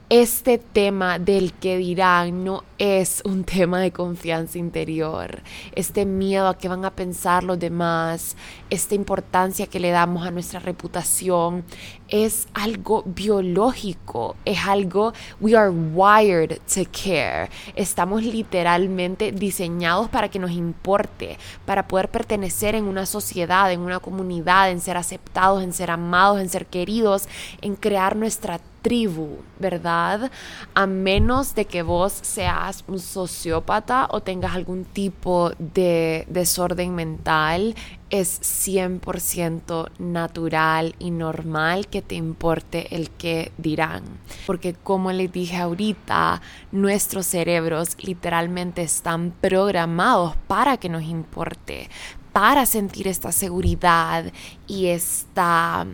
este 0.09 0.57
tema 0.57 1.19
del 1.19 1.51
que 1.51 1.77
dirán 1.77 2.45
no 2.45 2.63
es 2.77 3.21
un 3.25 3.43
tema 3.43 3.81
de 3.81 3.91
confianza 3.91 4.57
interior, 4.57 5.41
este 5.75 6.05
miedo 6.05 6.47
a 6.47 6.57
que 6.57 6.69
van 6.69 6.85
a 6.85 6.91
pensar 6.95 7.43
los 7.43 7.59
demás, 7.59 8.37
esta 8.69 8.95
importancia 8.95 9.67
que 9.67 9.81
le 9.81 9.89
damos 9.89 10.25
a 10.25 10.31
nuestra 10.31 10.61
reputación, 10.61 11.65
es 12.07 12.47
algo 12.53 13.03
biológico, 13.05 14.35
es 14.45 14.59
algo, 14.65 15.13
we 15.39 15.55
are 15.55 15.69
wired 15.69 16.59
to 16.73 16.81
care, 16.91 17.49
estamos 17.75 18.23
literalmente 18.23 19.31
diseñados 19.31 20.09
para 20.09 20.29
que 20.29 20.39
nos 20.39 20.51
importe, 20.51 21.37
para 21.65 21.87
poder 21.87 22.09
pertenecer 22.09 22.75
en 22.75 22.85
una 22.85 23.05
sociedad, 23.05 23.71
en 23.71 23.81
una 23.81 23.99
comunidad, 23.99 24.71
en 24.71 24.79
ser 24.79 24.97
aceptados, 24.97 25.63
en 25.63 25.73
ser 25.73 25.91
amados, 25.91 26.39
en 26.39 26.49
ser 26.49 26.65
queridos, 26.65 27.27
en 27.61 27.75
crear 27.75 28.15
nuestra 28.15 28.59
tribu, 28.81 29.39
¿verdad? 29.59 30.31
A 30.73 30.87
menos 30.87 31.55
de 31.55 31.65
que 31.65 31.81
vos 31.81 32.13
seas 32.13 32.85
un 32.87 32.99
sociópata 32.99 34.07
o 34.11 34.21
tengas 34.21 34.55
algún 34.55 34.85
tipo 34.85 35.51
de 35.59 36.25
desorden 36.29 36.95
mental, 36.95 37.75
es 38.09 38.41
100% 38.41 39.89
natural 39.99 40.95
y 40.99 41.11
normal 41.11 41.87
que 41.87 42.01
te 42.01 42.15
importe 42.15 42.95
el 42.95 43.09
que 43.09 43.51
dirán. 43.57 44.03
Porque 44.45 44.73
como 44.73 45.11
les 45.11 45.31
dije 45.31 45.57
ahorita, 45.57 46.41
nuestros 46.71 47.25
cerebros 47.25 47.97
literalmente 48.01 48.81
están 48.81 49.31
programados 49.41 50.35
para 50.47 50.77
que 50.77 50.89
nos 50.89 51.03
importe, 51.03 51.89
para 52.31 52.65
sentir 52.65 53.07
esta 53.07 53.31
seguridad 53.31 54.31
y 54.67 54.87
esta 54.87 55.85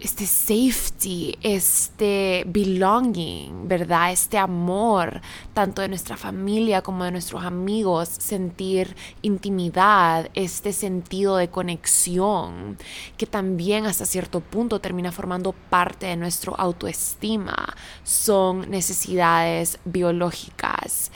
este 0.00 0.26
safety, 0.26 1.36
este 1.42 2.44
belonging, 2.46 3.66
¿verdad? 3.66 4.12
Este 4.12 4.38
amor, 4.38 5.20
tanto 5.54 5.82
de 5.82 5.88
nuestra 5.88 6.16
familia 6.16 6.82
como 6.82 7.04
de 7.04 7.10
nuestros 7.10 7.44
amigos, 7.44 8.08
sentir 8.08 8.94
intimidad, 9.22 10.30
este 10.34 10.72
sentido 10.72 11.36
de 11.36 11.48
conexión, 11.48 12.78
que 13.16 13.26
también 13.26 13.86
hasta 13.86 14.06
cierto 14.06 14.40
punto 14.40 14.80
termina 14.80 15.10
formando 15.10 15.52
parte 15.52 16.06
de 16.06 16.16
nuestra 16.16 16.52
autoestima, 16.52 17.74
son 18.04 18.70
necesidades 18.70 19.80
biológicas. 19.84 21.10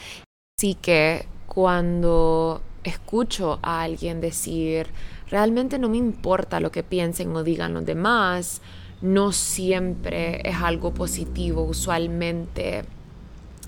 Así 0.58 0.74
que 0.74 1.26
cuando 1.46 2.62
escucho 2.82 3.60
a 3.62 3.82
alguien 3.82 4.20
decir, 4.20 4.88
realmente 5.32 5.78
no 5.78 5.88
me 5.88 5.96
importa 5.96 6.60
lo 6.60 6.70
que 6.70 6.82
piensen 6.82 7.34
o 7.34 7.42
digan 7.42 7.72
los 7.72 7.86
demás, 7.86 8.60
no 9.00 9.32
siempre 9.32 10.46
es 10.46 10.56
algo 10.56 10.92
positivo, 10.92 11.62
usualmente 11.62 12.84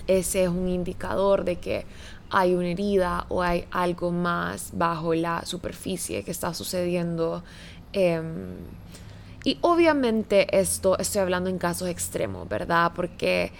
ese 0.06 0.44
es 0.44 0.50
un 0.50 0.68
indicador 0.68 1.42
de 1.42 1.56
que 1.56 1.86
hay 2.28 2.54
una 2.54 2.68
herida 2.68 3.24
o 3.30 3.42
hay 3.42 3.64
algo 3.70 4.10
más 4.10 4.72
bajo 4.74 5.14
la 5.14 5.46
superficie 5.46 6.22
que 6.22 6.32
está 6.32 6.52
sucediendo. 6.52 7.42
Em, 7.94 8.56
y 9.42 9.56
obviamente 9.62 10.58
esto 10.58 10.98
estoy 10.98 11.22
hablando 11.22 11.48
en 11.48 11.56
casos 11.56 11.88
extremos, 11.88 12.46
¿verdad? 12.46 12.92
Porque 12.94 13.52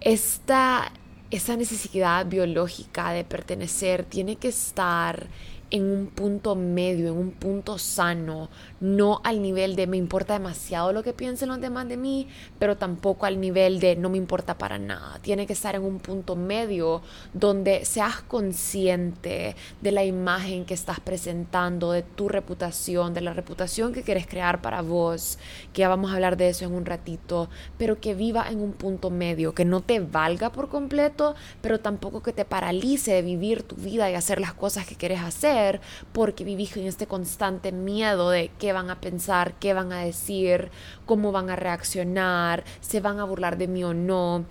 esta, 0.00 0.90
esa 1.30 1.56
necesidad 1.56 2.26
biológica 2.26 3.12
de 3.12 3.22
pertenecer 3.22 4.04
tiene 4.04 4.36
que 4.36 4.48
estar 4.48 5.28
en 5.74 5.82
un 5.90 6.06
punto 6.06 6.54
medio, 6.54 7.08
en 7.08 7.18
un 7.18 7.30
punto 7.32 7.78
sano, 7.78 8.48
no 8.84 9.22
al 9.24 9.40
nivel 9.40 9.76
de 9.76 9.86
me 9.86 9.96
importa 9.96 10.34
demasiado 10.34 10.92
lo 10.92 11.02
que 11.02 11.14
piensen 11.14 11.48
los 11.48 11.60
demás 11.60 11.88
de 11.88 11.96
mí, 11.96 12.28
pero 12.58 12.76
tampoco 12.76 13.24
al 13.24 13.40
nivel 13.40 13.80
de 13.80 13.96
no 13.96 14.10
me 14.10 14.18
importa 14.18 14.58
para 14.58 14.78
nada. 14.78 15.18
Tiene 15.22 15.46
que 15.46 15.54
estar 15.54 15.74
en 15.74 15.82
un 15.82 16.00
punto 16.00 16.36
medio 16.36 17.00
donde 17.32 17.86
seas 17.86 18.20
consciente 18.20 19.56
de 19.80 19.90
la 19.90 20.04
imagen 20.04 20.66
que 20.66 20.74
estás 20.74 21.00
presentando, 21.00 21.92
de 21.92 22.02
tu 22.02 22.28
reputación, 22.28 23.14
de 23.14 23.22
la 23.22 23.32
reputación 23.32 23.94
que 23.94 24.02
quieres 24.02 24.26
crear 24.26 24.60
para 24.60 24.82
vos, 24.82 25.38
que 25.72 25.80
ya 25.80 25.88
vamos 25.88 26.10
a 26.10 26.16
hablar 26.16 26.36
de 26.36 26.50
eso 26.50 26.66
en 26.66 26.74
un 26.74 26.84
ratito, 26.84 27.48
pero 27.78 27.98
que 28.00 28.14
viva 28.14 28.46
en 28.50 28.60
un 28.60 28.72
punto 28.72 29.08
medio, 29.08 29.54
que 29.54 29.64
no 29.64 29.80
te 29.80 30.00
valga 30.00 30.52
por 30.52 30.68
completo, 30.68 31.36
pero 31.62 31.80
tampoco 31.80 32.22
que 32.22 32.34
te 32.34 32.44
paralice 32.44 33.14
de 33.14 33.22
vivir 33.22 33.62
tu 33.62 33.76
vida 33.76 34.10
y 34.10 34.14
hacer 34.14 34.42
las 34.42 34.52
cosas 34.52 34.86
que 34.86 34.96
quieres 34.96 35.20
hacer 35.20 35.80
porque 36.12 36.44
vivís 36.44 36.76
en 36.76 36.86
este 36.86 37.06
constante 37.06 37.72
miedo 37.72 38.28
de 38.28 38.50
qué 38.58 38.73
van 38.74 38.90
a 38.90 39.00
pensar, 39.00 39.54
qué 39.54 39.72
van 39.72 39.92
a 39.92 40.00
decir, 40.00 40.70
cómo 41.06 41.32
van 41.32 41.48
a 41.48 41.56
reaccionar, 41.56 42.64
se 42.80 43.00
van 43.00 43.18
a 43.18 43.24
burlar 43.24 43.56
de 43.56 43.68
mí 43.68 43.82
o 43.82 43.94
no 43.94 44.44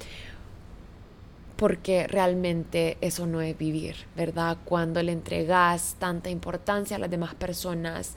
porque 1.56 2.08
realmente 2.08 2.98
eso 3.00 3.26
no 3.26 3.40
es 3.42 3.58
vivir, 3.58 3.96
¿verdad? 4.16 4.58
Cuando 4.66 5.02
le 5.02 5.12
entregas 5.12 5.96
tanta 6.00 6.30
importancia 6.30 6.98
a 6.98 7.00
las 7.00 7.10
demás 7.10 7.36
personas, 7.36 8.16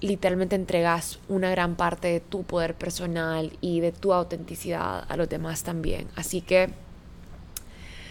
literalmente 0.00 0.56
entregas 0.56 1.18
una 1.28 1.50
gran 1.50 1.76
parte 1.76 2.08
de 2.08 2.20
tu 2.20 2.42
poder 2.42 2.74
personal 2.74 3.52
y 3.60 3.80
de 3.80 3.92
tu 3.92 4.12
autenticidad 4.12 5.04
a 5.08 5.16
los 5.16 5.28
demás 5.28 5.62
también. 5.62 6.08
Así 6.16 6.40
que 6.40 6.70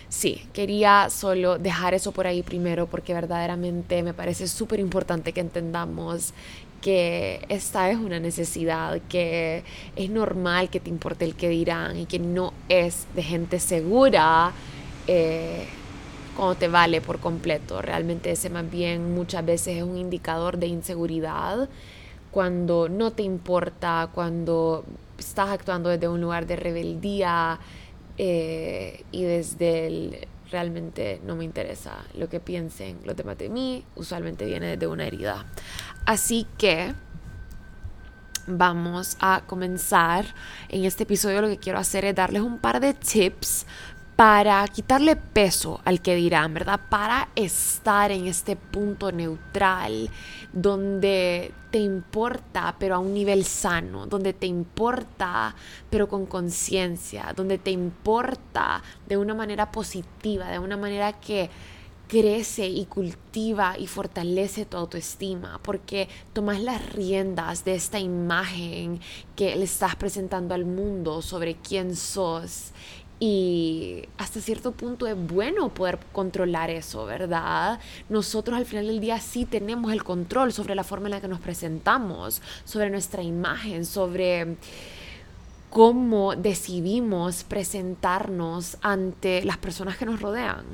sí, 0.07 0.47
quería 0.53 1.09
solo 1.09 1.57
dejar 1.57 1.93
eso 1.93 2.11
por 2.11 2.27
ahí 2.27 2.43
primero 2.43 2.87
porque 2.87 3.13
verdaderamente 3.13 4.03
me 4.03 4.13
parece 4.13 4.47
súper 4.47 4.79
importante 4.79 5.33
que 5.33 5.41
entendamos 5.41 6.33
que 6.81 7.45
esta 7.49 7.89
es 7.89 7.97
una 7.97 8.19
necesidad, 8.19 9.01
que 9.09 9.63
es 9.95 10.09
normal 10.09 10.69
que 10.69 10.79
te 10.79 10.89
importe 10.89 11.25
el 11.25 11.35
que 11.35 11.49
dirán 11.49 11.97
y 11.97 12.05
que 12.05 12.19
no 12.19 12.53
es 12.69 13.07
de 13.15 13.23
gente 13.23 13.59
segura 13.59 14.51
eh, 15.07 15.65
cuando 16.35 16.55
te 16.55 16.67
vale 16.67 17.01
por 17.01 17.19
completo. 17.19 17.81
Realmente 17.81 18.31
ese 18.31 18.49
más 18.49 18.69
bien 18.69 19.13
muchas 19.13 19.45
veces 19.45 19.77
es 19.77 19.83
un 19.83 19.97
indicador 19.97 20.57
de 20.57 20.67
inseguridad 20.67 21.69
cuando 22.31 22.89
no 22.89 23.11
te 23.11 23.23
importa, 23.23 24.09
cuando 24.13 24.85
estás 25.17 25.49
actuando 25.49 25.89
desde 25.89 26.07
un 26.07 26.21
lugar 26.21 26.45
de 26.45 26.55
rebeldía, 26.55 27.59
eh, 28.21 29.05
y 29.13 29.23
desde 29.23 29.87
el 29.87 30.27
realmente 30.51 31.21
no 31.23 31.35
me 31.35 31.43
interesa 31.43 32.03
lo 32.15 32.29
que 32.29 32.39
piensen 32.39 32.99
los 33.05 33.15
demás 33.15 33.37
de 33.37 33.49
mí, 33.49 33.85
usualmente 33.95 34.45
viene 34.45 34.67
desde 34.67 34.87
una 34.87 35.05
herida. 35.05 35.45
Así 36.05 36.47
que 36.57 36.93
vamos 38.47 39.17
a 39.19 39.43
comenzar. 39.45 40.25
En 40.69 40.85
este 40.85 41.03
episodio 41.03 41.41
lo 41.41 41.47
que 41.47 41.57
quiero 41.57 41.79
hacer 41.79 42.05
es 42.05 42.15
darles 42.15 42.41
un 42.41 42.57
par 42.57 42.79
de 42.79 42.93
tips 42.93 43.65
para 44.19 44.67
quitarle 44.67 45.15
peso 45.15 45.79
al 45.85 46.01
que 46.01 46.13
dirán, 46.13 46.53
¿verdad? 46.53 46.81
Para 46.89 47.29
estar 47.37 48.11
en 48.11 48.27
este 48.27 48.57
punto 48.57 49.13
neutral 49.13 50.09
donde 50.51 51.53
te 51.71 51.77
importa, 51.77 52.75
pero 52.77 52.95
a 52.95 52.99
un 52.99 53.13
nivel 53.13 53.45
sano, 53.45 54.07
donde 54.07 54.33
te 54.33 54.45
importa, 54.45 55.55
pero 55.89 56.09
con 56.09 56.25
conciencia, 56.25 57.31
donde 57.33 57.59
te 57.59 57.71
importa 57.71 58.83
de 59.07 59.15
una 59.15 59.33
manera 59.33 59.71
positiva, 59.71 60.49
de 60.49 60.59
una 60.59 60.75
manera 60.75 61.13
que 61.13 61.49
crece 62.09 62.67
y 62.67 62.85
cultiva 62.85 63.77
y 63.77 63.85
fortalece 63.85 64.65
tu 64.65 64.75
autoestima, 64.75 65.61
porque 65.63 66.09
tomas 66.33 66.59
las 66.59 66.91
riendas 66.91 67.63
de 67.63 67.75
esta 67.75 67.99
imagen 67.99 68.99
que 69.35 69.55
le 69.55 69.63
estás 69.63 69.95
presentando 69.95 70.55
al 70.55 70.65
mundo 70.65 71.21
sobre 71.21 71.55
quién 71.55 71.95
sos 71.95 72.71
y 73.19 74.03
hasta 74.17 74.39
cierto 74.39 74.71
punto 74.71 75.05
es 75.05 75.15
bueno 75.15 75.69
poder 75.69 75.99
controlar 76.13 76.69
eso, 76.69 77.05
¿verdad? 77.05 77.79
Nosotros 78.07 78.57
al 78.57 78.65
final 78.65 78.87
del 78.87 79.01
día 79.01 79.19
sí 79.19 79.45
tenemos 79.45 79.91
el 79.91 80.03
control 80.03 80.53
sobre 80.53 80.73
la 80.73 80.85
forma 80.85 81.07
en 81.07 81.11
la 81.11 81.21
que 81.21 81.27
nos 81.27 81.41
presentamos, 81.41 82.41
sobre 82.63 82.89
nuestra 82.89 83.21
imagen, 83.21 83.85
sobre 83.85 84.55
cómo 85.69 86.35
decidimos 86.35 87.43
presentarnos 87.43 88.77
ante 88.81 89.43
las 89.43 89.57
personas 89.57 89.97
que 89.97 90.05
nos 90.05 90.21
rodean. 90.21 90.65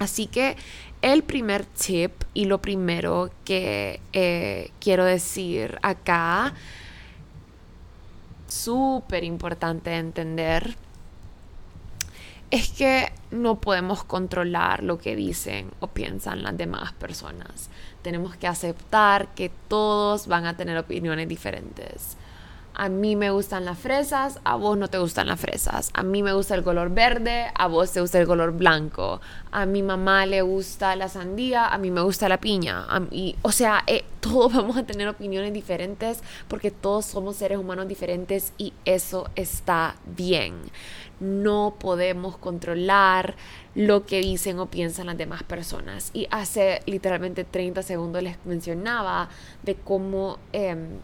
Así 0.00 0.26
que 0.26 0.56
el 1.02 1.22
primer 1.22 1.64
tip 1.64 2.12
y 2.34 2.46
lo 2.46 2.60
primero 2.60 3.30
que 3.44 4.00
eh, 4.12 4.70
quiero 4.80 5.04
decir 5.04 5.78
acá, 5.82 6.54
súper 8.48 9.22
importante 9.22 9.94
entender, 9.94 10.76
es 12.52 12.68
que 12.68 13.10
no 13.30 13.60
podemos 13.60 14.04
controlar 14.04 14.82
lo 14.82 14.98
que 14.98 15.16
dicen 15.16 15.70
o 15.80 15.86
piensan 15.86 16.42
las 16.42 16.54
demás 16.54 16.92
personas. 16.92 17.70
Tenemos 18.02 18.36
que 18.36 18.46
aceptar 18.46 19.28
que 19.34 19.50
todos 19.68 20.26
van 20.26 20.44
a 20.44 20.54
tener 20.54 20.76
opiniones 20.76 21.26
diferentes 21.28 22.18
a 22.74 22.88
mí 22.88 23.16
me 23.16 23.30
gustan 23.30 23.64
las 23.64 23.78
fresas, 23.78 24.40
a 24.44 24.56
vos 24.56 24.78
no 24.78 24.88
te 24.88 24.98
gustan 24.98 25.26
las 25.26 25.40
fresas. 25.40 25.90
A 25.94 26.02
mí 26.02 26.22
me 26.22 26.32
gusta 26.32 26.54
el 26.54 26.62
color 26.62 26.90
verde, 26.90 27.46
a 27.54 27.66
vos 27.66 27.92
te 27.92 28.00
gusta 28.00 28.18
el 28.18 28.26
color 28.26 28.52
blanco. 28.52 29.20
A 29.50 29.66
mi 29.66 29.82
mamá 29.82 30.24
le 30.24 30.42
gusta 30.42 30.96
la 30.96 31.08
sandía, 31.08 31.68
a 31.68 31.78
mí 31.78 31.90
me 31.90 32.00
gusta 32.00 32.28
la 32.28 32.40
piña. 32.40 32.86
o 33.42 33.52
sea, 33.52 33.84
eh, 33.86 34.04
todos 34.20 34.54
vamos 34.54 34.76
a 34.76 34.84
tener 34.84 35.08
opiniones 35.08 35.52
diferentes 35.52 36.22
porque 36.48 36.70
todos 36.70 37.06
somos 37.06 37.36
seres 37.36 37.58
humanos 37.58 37.88
diferentes 37.88 38.52
y 38.56 38.72
eso 38.84 39.28
está 39.36 39.96
bien. 40.06 40.54
No 41.20 41.76
podemos 41.78 42.36
controlar 42.36 43.36
lo 43.74 44.06
que 44.06 44.20
dicen 44.20 44.58
o 44.58 44.66
piensan 44.66 45.06
las 45.06 45.18
demás 45.18 45.42
personas. 45.42 46.10
Y 46.14 46.26
hace 46.30 46.80
literalmente 46.86 47.44
30 47.44 47.82
segundos 47.82 48.22
les 48.22 48.36
mencionaba 48.46 49.28
de 49.62 49.74
cómo... 49.74 50.38
Em, 50.52 50.98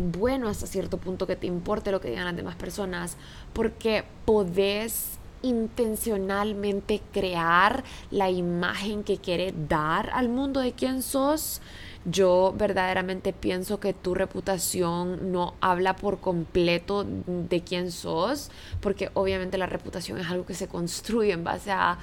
bueno 0.00 0.48
hasta 0.48 0.66
cierto 0.66 0.98
punto 0.98 1.26
que 1.26 1.36
te 1.36 1.46
importe 1.46 1.90
lo 1.90 2.00
que 2.00 2.10
digan 2.10 2.24
las 2.24 2.36
demás 2.36 2.56
personas, 2.56 3.16
porque 3.52 4.04
podés 4.24 5.18
intencionalmente 5.42 7.02
crear 7.12 7.84
la 8.10 8.30
imagen 8.30 9.04
que 9.04 9.18
quieres 9.18 9.52
dar 9.68 10.10
al 10.10 10.28
mundo 10.28 10.60
de 10.60 10.72
quién 10.72 11.02
sos. 11.02 11.60
Yo 12.04 12.52
verdaderamente 12.56 13.32
pienso 13.32 13.78
que 13.78 13.92
tu 13.92 14.14
reputación 14.14 15.30
no 15.30 15.54
habla 15.60 15.94
por 15.94 16.18
completo 16.18 17.04
de 17.04 17.60
quién 17.62 17.92
sos, 17.92 18.50
porque 18.80 19.10
obviamente 19.14 19.56
la 19.56 19.66
reputación 19.66 20.18
es 20.18 20.26
algo 20.28 20.44
que 20.44 20.54
se 20.54 20.66
construye 20.66 21.32
en 21.32 21.44
base 21.44 21.70
a 21.70 21.98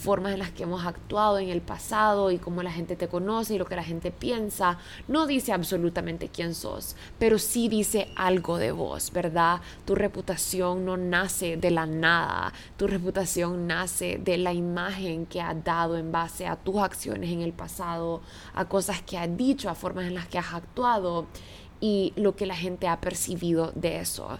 formas 0.00 0.32
en 0.32 0.38
las 0.38 0.50
que 0.50 0.62
hemos 0.62 0.84
actuado 0.86 1.38
en 1.38 1.50
el 1.50 1.60
pasado 1.60 2.30
y 2.30 2.38
cómo 2.38 2.62
la 2.62 2.72
gente 2.72 2.96
te 2.96 3.08
conoce 3.08 3.54
y 3.54 3.58
lo 3.58 3.66
que 3.66 3.76
la 3.76 3.84
gente 3.84 4.10
piensa, 4.10 4.78
no 5.08 5.26
dice 5.26 5.52
absolutamente 5.52 6.28
quién 6.28 6.54
sos, 6.54 6.96
pero 7.18 7.38
sí 7.38 7.68
dice 7.68 8.08
algo 8.16 8.58
de 8.58 8.72
vos, 8.72 9.12
¿verdad? 9.12 9.60
Tu 9.84 9.94
reputación 9.94 10.84
no 10.84 10.96
nace 10.96 11.56
de 11.56 11.70
la 11.70 11.86
nada, 11.86 12.52
tu 12.76 12.86
reputación 12.86 13.66
nace 13.66 14.18
de 14.18 14.38
la 14.38 14.52
imagen 14.52 15.26
que 15.26 15.40
has 15.40 15.62
dado 15.62 15.96
en 15.96 16.10
base 16.10 16.46
a 16.46 16.56
tus 16.56 16.76
acciones 16.76 17.30
en 17.30 17.42
el 17.42 17.52
pasado, 17.52 18.22
a 18.54 18.64
cosas 18.64 19.02
que 19.02 19.18
has 19.18 19.36
dicho, 19.36 19.68
a 19.68 19.74
formas 19.74 20.06
en 20.06 20.14
las 20.14 20.26
que 20.26 20.38
has 20.38 20.54
actuado 20.54 21.26
y 21.80 22.12
lo 22.16 22.36
que 22.36 22.46
la 22.46 22.56
gente 22.56 22.88
ha 22.88 23.00
percibido 23.00 23.72
de 23.74 24.00
eso. 24.00 24.38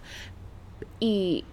Y 0.99 1.45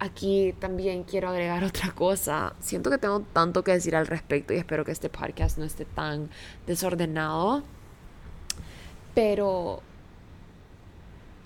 aquí 0.00 0.54
también 0.58 1.04
quiero 1.04 1.28
agregar 1.28 1.62
otra 1.64 1.92
cosa. 1.92 2.54
Siento 2.58 2.90
que 2.90 2.98
tengo 2.98 3.20
tanto 3.20 3.62
que 3.62 3.72
decir 3.72 3.94
al 3.94 4.08
respecto 4.08 4.52
y 4.52 4.56
espero 4.56 4.84
que 4.84 4.92
este 4.92 5.08
podcast 5.08 5.58
no 5.58 5.64
esté 5.64 5.84
tan 5.84 6.30
desordenado. 6.66 7.62
Pero 9.14 9.82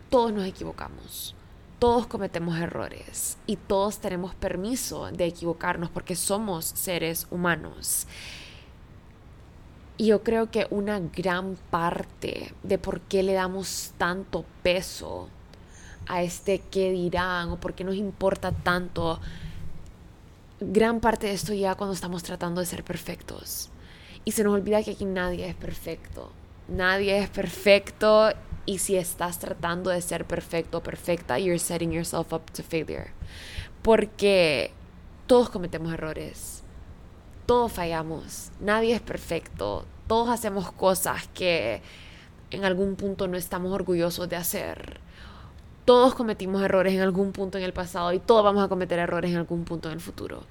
todos 0.08 0.32
nos 0.32 0.46
equivocamos. 0.46 1.34
Todos 1.78 2.06
cometemos 2.06 2.56
errores 2.58 3.36
y 3.46 3.56
todos 3.56 3.98
tenemos 3.98 4.34
permiso 4.34 5.10
de 5.10 5.26
equivocarnos 5.26 5.90
porque 5.90 6.14
somos 6.14 6.64
seres 6.64 7.26
humanos. 7.30 8.06
Y 9.96 10.06
yo 10.06 10.22
creo 10.22 10.50
que 10.50 10.66
una 10.70 10.98
gran 10.98 11.56
parte 11.70 12.52
de 12.62 12.78
por 12.78 13.00
qué 13.02 13.22
le 13.22 13.34
damos 13.34 13.92
tanto 13.98 14.44
peso 14.62 15.28
a 16.06 16.22
este 16.22 16.58
qué 16.58 16.90
dirán 16.90 17.50
o 17.50 17.60
por 17.60 17.74
qué 17.74 17.84
nos 17.84 17.94
importa 17.94 18.52
tanto. 18.52 19.20
Gran 20.60 21.00
parte 21.00 21.26
de 21.26 21.34
esto 21.34 21.52
ya 21.52 21.74
cuando 21.74 21.94
estamos 21.94 22.22
tratando 22.22 22.60
de 22.60 22.66
ser 22.66 22.84
perfectos. 22.84 23.70
Y 24.24 24.32
se 24.32 24.44
nos 24.44 24.54
olvida 24.54 24.82
que 24.82 24.92
aquí 24.92 25.04
nadie 25.04 25.48
es 25.48 25.54
perfecto. 25.54 26.30
Nadie 26.68 27.18
es 27.18 27.28
perfecto 27.28 28.30
y 28.66 28.78
si 28.78 28.96
estás 28.96 29.38
tratando 29.38 29.90
de 29.90 30.00
ser 30.00 30.24
perfecto 30.24 30.78
o 30.78 30.82
perfecta, 30.82 31.38
you're 31.38 31.58
setting 31.58 31.92
yourself 31.92 32.32
up 32.32 32.50
to 32.52 32.62
failure. 32.62 33.12
Porque 33.82 34.72
todos 35.26 35.50
cometemos 35.50 35.92
errores. 35.92 36.64
todos 37.46 37.72
fallamos, 37.72 38.50
nadie 38.60 38.94
es 38.94 39.00
perfecto, 39.00 39.84
todos 40.06 40.28
hacemos 40.30 40.72
cosas 40.72 41.28
que 41.34 41.82
en 42.50 42.64
algún 42.64 42.96
punto 42.96 43.28
no 43.28 43.36
estamos 43.36 43.72
orgullosos 43.72 44.28
de 44.28 44.36
hacer. 44.36 45.00
Todos 45.84 46.14
cometimos 46.14 46.62
errores 46.62 46.94
en 46.94 47.00
algún 47.00 47.32
punto 47.32 47.58
en 47.58 47.64
el 47.64 47.72
pasado 47.72 48.12
y 48.12 48.18
todos 48.18 48.42
vamos 48.42 48.64
a 48.64 48.68
cometer 48.68 48.98
errores 48.98 49.30
en 49.30 49.36
algún 49.36 49.64
punto 49.64 49.88
en 49.88 49.94
el 49.94 50.00
futuro. 50.00 50.42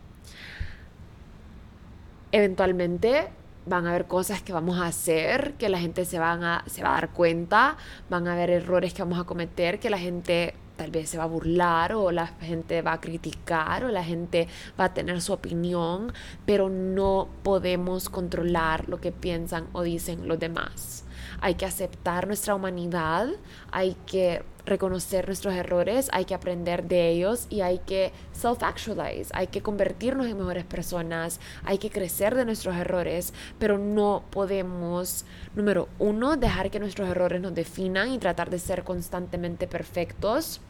Eventualmente 2.32 3.30
van 3.66 3.88
a 3.88 3.92
haber 3.92 4.06
cosas 4.06 4.42
que 4.42 4.54
vamos 4.54 4.80
a 4.80 4.88
hacer 4.88 5.54
que 5.54 5.70
la 5.70 5.80
gente 5.80 6.06
se, 6.06 6.20
van 6.20 6.44
a, 6.44 6.64
se 6.68 6.84
va 6.84 6.92
a 6.92 6.94
dar 6.94 7.10
cuenta, 7.12 7.78
van 8.10 8.28
a 8.28 8.34
haber 8.34 8.50
errores 8.50 8.94
que 8.94 9.02
vamos 9.02 9.20
a 9.20 9.24
cometer 9.24 9.80
que 9.80 9.90
la 9.90 9.98
gente 9.98 10.56
tal 10.76 10.92
vez 10.92 11.10
se 11.10 11.18
va 11.18 11.24
a 11.24 11.28
burlar 11.28 11.94
o 11.94 12.12
la 12.12 12.28
gente 12.28 12.82
va 12.82 12.94
a 12.94 13.02
criticar 13.02 13.86
o 13.86 13.90
la 13.90 14.04
gente 14.04 14.48
va 14.80 14.86
a 14.86 14.94
tener 14.94 15.22
su 15.22 15.34
opinión, 15.34 16.14
pero 16.46 16.70
no 16.70 17.30
podemos 17.44 18.10
controlar 18.10 18.90
lo 18.90 19.00
que 19.00 19.12
piensan 19.12 19.68
o 19.72 19.84
dicen 19.84 20.28
los 20.28 20.40
demás. 20.40 21.06
Hay 21.42 21.56
que 21.56 21.66
aceptar 21.66 22.28
nuestra 22.28 22.56
humanidad, 22.56 23.28
hay 23.72 23.96
que 24.06 24.44
reconocer 24.66 25.28
nuestros 25.28 25.54
errores, 25.54 26.10
hay 26.14 26.26
que 26.26 26.34
aprender 26.34 26.84
de 26.84 27.10
ellos 27.10 27.48
y 27.50 27.62
hay 27.62 27.80
que 27.80 28.12
self-actualize, 28.34 29.30
hay 29.34 29.48
que 29.48 29.62
convertirnos 29.62 30.28
en 30.28 30.38
mejores 30.38 30.64
personas, 30.64 31.40
hay 31.66 31.78
que 31.78 31.90
crecer 31.90 32.36
de 32.36 32.46
nuestros 32.46 32.76
errores, 32.76 33.34
pero 33.60 33.78
no 33.78 34.24
podemos, 34.30 35.26
número 35.56 35.90
uno, 36.00 36.38
dejar 36.38 36.72
que 36.72 36.80
nuestros 36.80 37.10
errores 37.10 37.42
nos 37.42 37.54
definan 37.54 38.12
y 38.12 38.20
tratar 38.20 38.50
de 38.50 38.60
ser 38.60 38.84
constantemente 38.84 39.68
perfectos. 39.68 40.62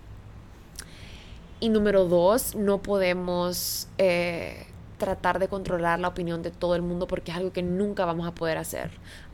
Y 1.59 1.69
número 1.69 2.05
dos, 2.05 2.55
no 2.55 2.81
podemos 2.81 3.87
eh, 3.97 4.67
tratar 4.97 5.39
de 5.39 5.47
controlar 5.47 5.99
la 5.99 6.09
opinión 6.09 6.41
de 6.41 6.51
todo 6.51 6.75
el 6.75 6.81
mundo 6.81 7.07
porque 7.07 7.31
es 7.31 7.37
algo 7.37 7.53
que 7.53 7.63
nunca 7.63 8.05
vamos 8.05 8.27
a 8.27 8.33
poder 8.33 8.57
hacer 8.57 8.91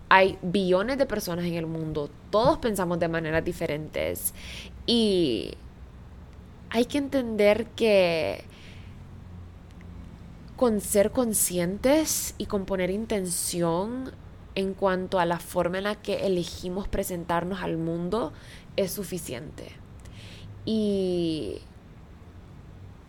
hay 0.09 0.37
billones 0.41 0.97
de 0.97 1.05
personas 1.05 1.45
en 1.45 1.53
el 1.53 1.67
mundo, 1.67 2.09
todos 2.31 2.57
pensamos 2.57 2.99
de 2.99 3.07
maneras 3.07 3.45
diferentes 3.45 4.33
y 4.85 5.53
hay 6.71 6.85
que 6.85 6.97
entender 6.97 7.67
que 7.67 8.43
con 10.55 10.81
ser 10.81 11.11
conscientes 11.11 12.35
y 12.37 12.47
con 12.47 12.65
poner 12.65 12.89
intención 12.89 14.11
en 14.55 14.73
cuanto 14.73 15.19
a 15.19 15.25
la 15.25 15.39
forma 15.39 15.77
en 15.77 15.85
la 15.85 15.95
que 15.95 16.25
elegimos 16.27 16.87
presentarnos 16.87 17.61
al 17.61 17.77
mundo 17.77 18.33
es 18.75 18.91
suficiente. 18.91 19.71
Y 20.65 21.61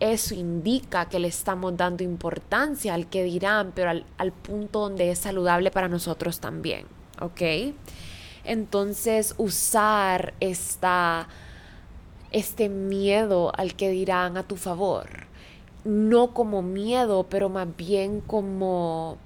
eso 0.00 0.34
indica 0.34 1.08
que 1.08 1.18
le 1.18 1.28
estamos 1.28 1.76
dando 1.76 2.02
importancia 2.02 2.94
al 2.94 3.06
que 3.06 3.22
dirán, 3.22 3.72
pero 3.74 3.90
al, 3.90 4.32
punto 4.32 4.80
donde 4.80 5.10
es 5.10 5.18
saludable 5.18 5.70
para 5.70 5.88
nosotros 5.88 6.40
también, 6.40 6.86
¿ok? 7.20 7.74
Entonces 8.44 9.34
usar 9.36 10.32
esta, 10.40 11.28
este 12.32 12.70
miedo 12.70 13.52
al 13.54 13.74
que 13.74 13.90
dirán 13.90 14.38
a 14.38 14.42
tu 14.42 14.56
favor, 14.56 15.26
no 15.84 16.32
como 16.32 16.62
miedo, 16.62 17.26
pero 17.28 17.50
más 17.50 17.68
bien 17.76 18.22
como 18.22 19.18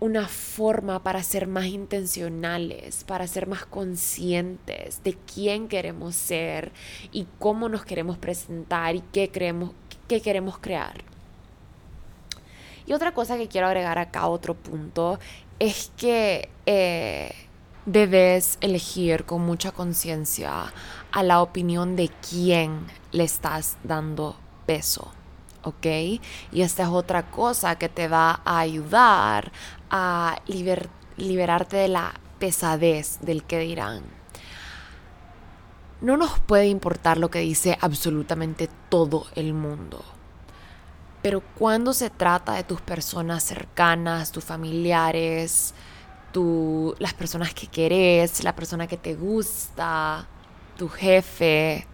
una 0.00 0.28
forma 0.28 1.02
para 1.02 1.22
ser 1.22 1.48
más 1.48 1.66
intencionales, 1.66 3.04
para 3.04 3.26
ser 3.26 3.46
más 3.46 3.66
conscientes 3.66 5.02
de 5.02 5.14
quién 5.14 5.68
queremos 5.68 6.14
ser 6.14 6.72
y 7.10 7.26
cómo 7.38 7.68
nos 7.68 7.84
queremos 7.84 8.16
presentar 8.16 8.94
y 8.94 9.00
qué, 9.12 9.28
queremos, 9.28 9.72
qué 10.06 10.20
queremos 10.20 10.58
crear. 10.58 11.02
Y 12.86 12.92
otra 12.92 13.12
cosa 13.12 13.36
que 13.36 13.48
quiero 13.48 13.66
agregar 13.66 13.98
acá, 13.98 14.28
otro 14.28 14.54
punto, 14.54 15.18
es 15.58 15.92
que 15.96 16.48
eh, 16.64 17.32
debes 17.84 18.56
elegir 18.60 19.24
con 19.24 19.42
mucha 19.42 19.72
conciencia 19.72 20.72
a 21.10 21.22
la 21.22 21.42
opinión 21.42 21.96
de 21.96 22.10
quién 22.30 22.86
le 23.10 23.24
estás 23.24 23.76
dando 23.82 24.36
peso. 24.64 25.17
¿Ok? 25.62 25.86
Y 26.52 26.62
esta 26.62 26.84
es 26.84 26.88
otra 26.88 27.30
cosa 27.30 27.76
que 27.76 27.88
te 27.88 28.08
va 28.08 28.40
a 28.44 28.58
ayudar 28.58 29.52
a 29.90 30.36
liberarte 31.16 31.76
de 31.76 31.88
la 31.88 32.14
pesadez 32.38 33.18
del 33.20 33.44
que 33.44 33.58
dirán. 33.60 34.02
No 36.00 36.16
nos 36.16 36.38
puede 36.38 36.68
importar 36.68 37.18
lo 37.18 37.30
que 37.30 37.40
dice 37.40 37.76
absolutamente 37.80 38.68
todo 38.88 39.26
el 39.34 39.52
mundo. 39.52 40.04
Pero 41.22 41.40
cuando 41.40 41.92
se 41.92 42.10
trata 42.10 42.52
de 42.52 42.62
tus 42.62 42.80
personas 42.80 43.42
cercanas, 43.42 44.30
tus 44.30 44.44
familiares, 44.44 45.74
las 46.98 47.14
personas 47.14 47.52
que 47.52 47.66
querés, 47.66 48.44
la 48.44 48.54
persona 48.54 48.86
que 48.86 48.96
te 48.96 49.16
gusta, 49.16 50.28
tu 50.76 50.88
jefe, 50.88 51.86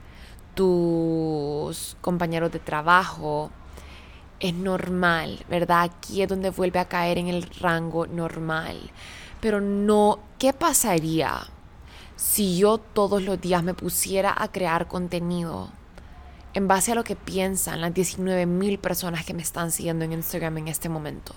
tus 0.54 1.96
compañeros 2.00 2.52
de 2.52 2.58
trabajo, 2.58 3.50
es 4.40 4.54
normal, 4.54 5.44
¿verdad? 5.48 5.82
Aquí 5.82 6.22
es 6.22 6.28
donde 6.28 6.50
vuelve 6.50 6.78
a 6.78 6.84
caer 6.84 7.18
en 7.18 7.28
el 7.28 7.42
rango 7.60 8.06
normal. 8.06 8.90
Pero 9.40 9.60
no, 9.60 10.18
¿qué 10.38 10.52
pasaría 10.52 11.46
si 12.16 12.58
yo 12.58 12.78
todos 12.78 13.22
los 13.22 13.40
días 13.40 13.62
me 13.62 13.74
pusiera 13.74 14.34
a 14.36 14.50
crear 14.50 14.86
contenido 14.86 15.70
en 16.54 16.68
base 16.68 16.92
a 16.92 16.94
lo 16.94 17.04
que 17.04 17.16
piensan 17.16 17.80
las 17.80 17.92
19 17.92 18.46
mil 18.46 18.78
personas 18.78 19.24
que 19.24 19.34
me 19.34 19.42
están 19.42 19.70
siguiendo 19.70 20.04
en 20.04 20.12
Instagram 20.12 20.58
en 20.58 20.68
este 20.68 20.88
momento? 20.88 21.34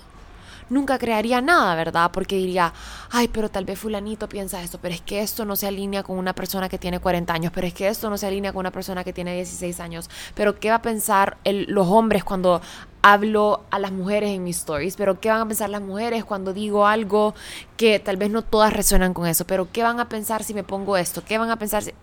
Nunca 0.70 0.98
crearía 0.98 1.42
nada, 1.42 1.76
¿verdad? 1.76 2.12
Porque 2.12 2.36
diría, 2.36 2.74
ay, 3.12 3.28
pero 3.28 3.50
tal 3.50 3.66
vez 3.66 3.80
fulanito 3.80 4.28
piensa 4.30 4.62
esto, 4.62 4.80
pero 4.82 4.94
es 4.94 5.02
que 5.02 5.22
esto 5.22 5.46
no 5.46 5.56
se 5.56 5.68
alinea 5.68 6.04
con 6.04 6.18
una 6.18 6.34
persona 6.34 6.70
que 6.70 6.78
tiene 6.78 7.00
40 7.00 7.34
años, 7.34 7.52
pero 7.54 7.68
es 7.68 7.74
que 7.74 7.88
esto 7.88 8.10
no 8.10 8.18
se 8.18 8.28
alinea 8.28 8.52
con 8.52 8.62
una 8.62 8.72
persona 8.72 9.04
que 9.04 9.14
tiene 9.14 9.36
16 9.36 9.80
años, 9.80 10.10
pero 10.36 10.60
¿qué 10.60 10.70
va 10.70 10.78
a 10.78 10.82
pensar 10.82 11.38
los 11.44 11.88
hombres 11.88 12.24
cuando 12.24 12.62
hablo 13.02 13.64
a 13.70 13.80
las 13.80 13.92
mujeres 13.92 14.32
en 14.32 14.44
mis 14.44 14.58
stories? 14.58 14.96
Pero 14.96 15.20
¿qué 15.20 15.30
van 15.30 15.42
a 15.42 15.48
pensar 15.48 15.70
las 15.70 15.82
mujeres 15.82 16.26
cuando 16.26 16.54
digo 16.54 16.88
algo 16.88 17.36
que 17.78 18.00
tal 18.00 18.18
vez 18.18 18.30
no 18.30 18.42
todas 18.42 18.74
resuenan 18.74 19.14
con 19.14 19.28
eso? 19.28 19.46
Pero 19.46 19.72
¿qué 19.72 19.84
van 19.84 20.00
a 20.00 20.10
pensar 20.10 20.44
si 20.44 20.54
me 20.54 20.64
pongo 20.64 20.98
esto? 20.98 21.24
¿Qué 21.24 21.38
van 21.38 21.50
a 21.50 21.58
pensar 21.58 21.84
si... 21.84 21.94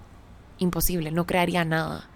Imposible, 0.59 1.11
no 1.11 1.27
crearía 1.27 1.65
nada. 1.65 2.09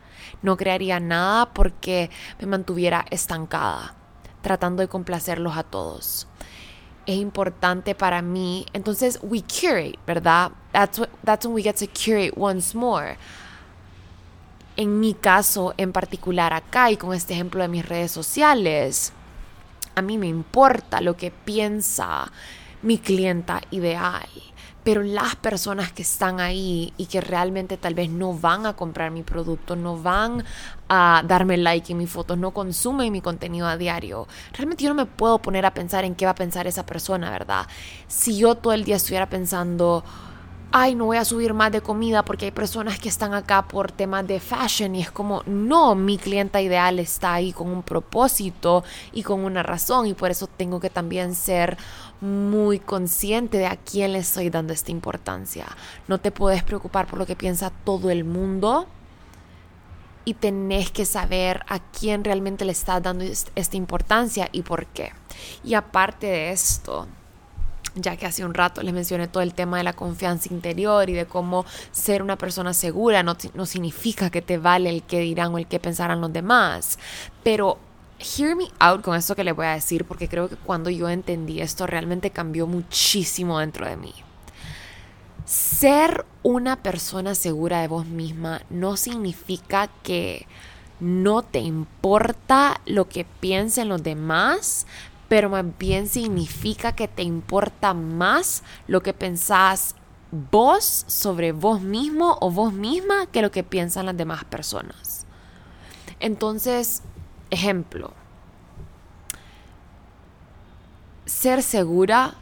No 0.43 0.57
crearía 0.57 1.01
nada 1.01 1.53
porque 1.53 2.09
me 2.41 2.47
mantuviera 2.47 3.05
estancada, 3.11 3.95
tratando 4.43 4.81
de 4.81 4.89
complacerlos 4.89 5.57
a 5.57 5.65
todos 5.65 6.28
es 7.09 7.17
importante 7.17 7.95
para 7.95 8.21
mí. 8.21 8.67
Entonces, 8.75 9.19
we 9.23 9.43
curate, 9.43 9.99
¿verdad? 10.07 10.53
That's, 10.73 11.01
that's 11.25 11.47
when 11.47 11.55
we 11.55 11.63
get 11.63 11.77
to 11.77 11.87
curate 11.87 12.33
once 12.37 12.77
more. 12.77 13.17
En 14.77 15.01
mi 15.01 15.15
caso 15.15 15.75
en 15.79 15.93
particular 15.93 16.53
acá 16.53 16.91
y 16.91 16.99
con 16.99 17.15
este 17.15 17.33
ejemplo 17.33 17.63
de 17.63 17.69
mis 17.69 17.89
redes 17.89 18.13
sociales, 18.13 19.13
a 19.95 20.03
mí 20.03 20.19
me 20.19 20.29
importa 20.29 21.01
lo 21.01 21.17
que 21.17 21.31
piensa 21.31 22.31
mi 22.83 22.99
clienta 22.99 23.63
ideal 23.71 24.29
pero 24.89 25.03
las 25.03 25.37
personas 25.37 25.93
que 25.93 26.01
están 26.01 26.41
ahí 26.41 26.95
y 26.97 27.05
que 27.05 27.21
realmente 27.21 27.77
tal 27.77 27.93
vez 27.93 28.09
no 28.09 28.33
van 28.33 28.65
a 28.65 28.73
comprar 28.73 29.11
mi 29.11 29.23
producto, 29.23 29.77
no 29.77 29.99
van 29.99 30.43
a 30.89 31.23
darme 31.27 31.59
like 31.59 31.93
en 31.93 31.99
mis 31.99 32.09
fotos, 32.09 32.39
no 32.39 32.53
consumen 32.53 33.13
mi 33.13 33.21
contenido 33.21 33.67
a 33.67 33.77
diario, 33.77 34.27
realmente 34.55 34.85
yo 34.85 34.89
no 34.89 34.95
me 34.95 35.05
puedo 35.05 35.41
poner 35.41 35.67
a 35.67 35.75
pensar 35.75 36.07
en 36.07 36.15
qué 36.15 36.25
va 36.25 36.31
a 36.31 36.35
pensar 36.35 36.67
esa 36.67 36.87
persona, 36.87 37.31
¿verdad? 37.31 37.67
Si 38.07 38.39
yo 38.39 38.55
todo 38.55 38.73
el 38.73 38.85
día 38.85 38.97
estuviera 38.97 39.29
pensando, 39.29 40.05
ay, 40.71 40.95
no 40.95 41.07
voy 41.07 41.17
a 41.17 41.25
subir 41.25 41.55
más 41.55 41.73
de 41.73 41.81
comida 41.81 42.25
porque 42.25 42.47
hay 42.47 42.51
personas 42.51 42.99
que 42.99 43.09
están 43.09 43.33
acá 43.33 43.69
por 43.69 43.91
temas 43.91 44.27
de 44.27 44.39
fashion 44.41 44.95
y 44.95 45.03
es 45.03 45.11
como, 45.11 45.43
no, 45.47 45.95
mi 45.95 46.19
clienta 46.19 46.61
ideal 46.61 46.99
está 46.99 47.35
ahí 47.35 47.53
con 47.53 47.69
un 47.69 47.83
propósito 47.83 48.85
y 49.13 49.23
con 49.23 49.45
una 49.45 49.63
razón 49.63 50.07
y 50.07 50.15
por 50.15 50.31
eso 50.31 50.47
tengo 50.47 50.81
que 50.81 50.91
también 50.91 51.35
ser 51.35 51.79
muy 52.21 52.79
consciente 52.79 53.59
de 53.59 53.67
a 53.67 53.77
quién 53.77 54.13
le 54.13 54.19
estoy 54.19 54.51
dando 54.51 54.73
esta 54.73 54.91
importancia. 54.91 55.67
No 56.09 56.19
te 56.19 56.31
puedes 56.31 56.63
preocupar 56.63 57.07
por 57.07 57.19
lo 57.19 57.27
que 57.27 57.37
piensa 57.37 57.71
todo 57.85 58.11
el 58.11 58.25
mundo 58.25 58.87
y 60.25 60.35
tenés 60.35 60.91
que 60.91 61.07
saber 61.07 61.65
a 61.69 61.79
quién 61.79 62.25
realmente 62.25 62.65
le 62.65 62.73
estás 62.73 63.03
dando 63.03 63.25
esta 63.25 63.77
importancia 63.77 64.49
y 64.53 64.63
por 64.63 64.87
qué. 64.87 65.13
Y 65.65 65.75
aparte 65.75 66.27
de 66.27 66.51
esto, 66.51 67.07
ya 67.95 68.17
que 68.17 68.27
hace 68.27 68.45
un 68.45 68.55
rato 68.55 68.83
les 68.83 68.93
mencioné 68.93 69.29
todo 69.29 69.43
el 69.43 69.55
tema 69.55 69.79
de 69.79 69.85
la 69.85 69.95
confianza 69.95 70.53
interior 70.53 71.09
y 71.09 71.15
de 71.15 71.27
cómo 71.27 71.65
ser 71.93 72.23
una 72.23 72.37
persona 72.37 72.75
segura 72.75 73.23
no, 73.23 73.37
no 73.55 73.67
significa 73.67 74.31
que 74.31 74.43
te 74.43 74.59
vale 74.59 74.91
el 74.91 75.03
que 75.03 75.21
dirán 75.21 75.55
o 75.55 75.59
el 75.59 75.67
que 75.67 75.81
pensarán 75.81 76.21
los 76.21 76.33
demás, 76.33 76.99
pero 77.43 77.79
hear 78.19 78.57
me 78.57 78.69
out 78.79 79.03
con 79.03 79.17
esto 79.17 79.37
que 79.37 79.45
les 79.45 79.55
voy 79.55 79.67
a 79.67 79.75
decir 79.75 80.05
porque 80.05 80.29
creo 80.29 80.49
que 80.49 80.57
cuando 80.57 80.91
yo 80.91 81.09
entendí 81.09 81.61
esto 81.61 81.87
realmente 81.87 82.31
cambió 82.31 82.67
muchísimo 82.67 83.59
dentro 83.59 83.87
de 83.87 83.97
mí. 83.97 84.15
Ser 85.45 86.27
una 86.43 86.77
persona 86.77 87.35
segura 87.35 87.81
de 87.81 87.89
vos 87.89 88.07
misma 88.07 88.63
no 88.69 88.97
significa 88.97 89.89
que 90.03 90.47
no 91.01 91.43
te 91.43 91.61
importa 91.61 92.81
lo 92.87 93.09
que 93.09 93.25
piensen 93.25 93.89
los 93.89 94.03
demás, 94.03 94.87
pero 95.29 95.49
más 95.49 95.65
bien 95.79 96.09
significa 96.09 96.93
que 96.93 97.09
te 97.09 97.23
importa 97.23 97.95
más 97.95 98.63
lo 98.87 99.03
que 99.03 99.15
pensás 99.15 99.95
vos 100.51 101.05
sobre 101.07 101.53
vos 101.53 101.81
mismo 101.81 102.37
o 102.41 102.51
vos 102.51 102.73
misma 102.73 103.27
que 103.27 103.43
lo 103.43 103.51
que 103.51 103.63
piensan 103.63 104.07
las 104.07 104.17
demás 104.17 104.45
personas. 104.45 105.25
Entonces, 106.21 107.03
ejemplo, 107.51 108.13
ser 111.27 111.63
segura, 111.63 112.35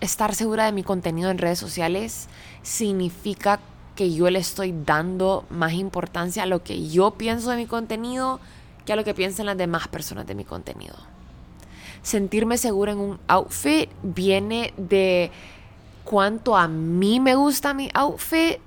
estar 0.00 0.34
segura 0.34 0.66
de 0.66 0.72
mi 0.72 0.82
contenido 0.82 1.30
en 1.30 1.38
redes 1.38 1.58
sociales, 1.58 2.28
significa 2.62 3.60
que 3.96 4.12
yo 4.12 4.30
le 4.30 4.38
estoy 4.38 4.72
dando 4.86 5.44
más 5.50 5.72
importancia 5.72 6.44
a 6.44 6.46
lo 6.46 6.62
que 6.62 6.88
yo 6.88 7.12
pienso 7.12 7.50
de 7.50 7.56
mi 7.56 7.66
contenido 7.66 8.38
que 8.84 8.92
a 8.92 8.96
lo 8.96 9.04
que 9.04 9.12
piensan 9.12 9.46
las 9.46 9.56
demás 9.56 9.88
personas 9.88 10.26
de 10.26 10.34
mi 10.34 10.44
contenido. 10.44 10.94
Sentirme 12.02 12.58
segura 12.58 12.92
en 12.92 12.98
un 12.98 13.20
outfit 13.26 13.90
viene 14.02 14.72
de 14.76 15.30
cuánto 16.04 16.56
a 16.56 16.68
mí 16.68 17.20
me 17.20 17.34
gusta 17.34 17.74
mi 17.74 17.90
outfit 17.92 18.58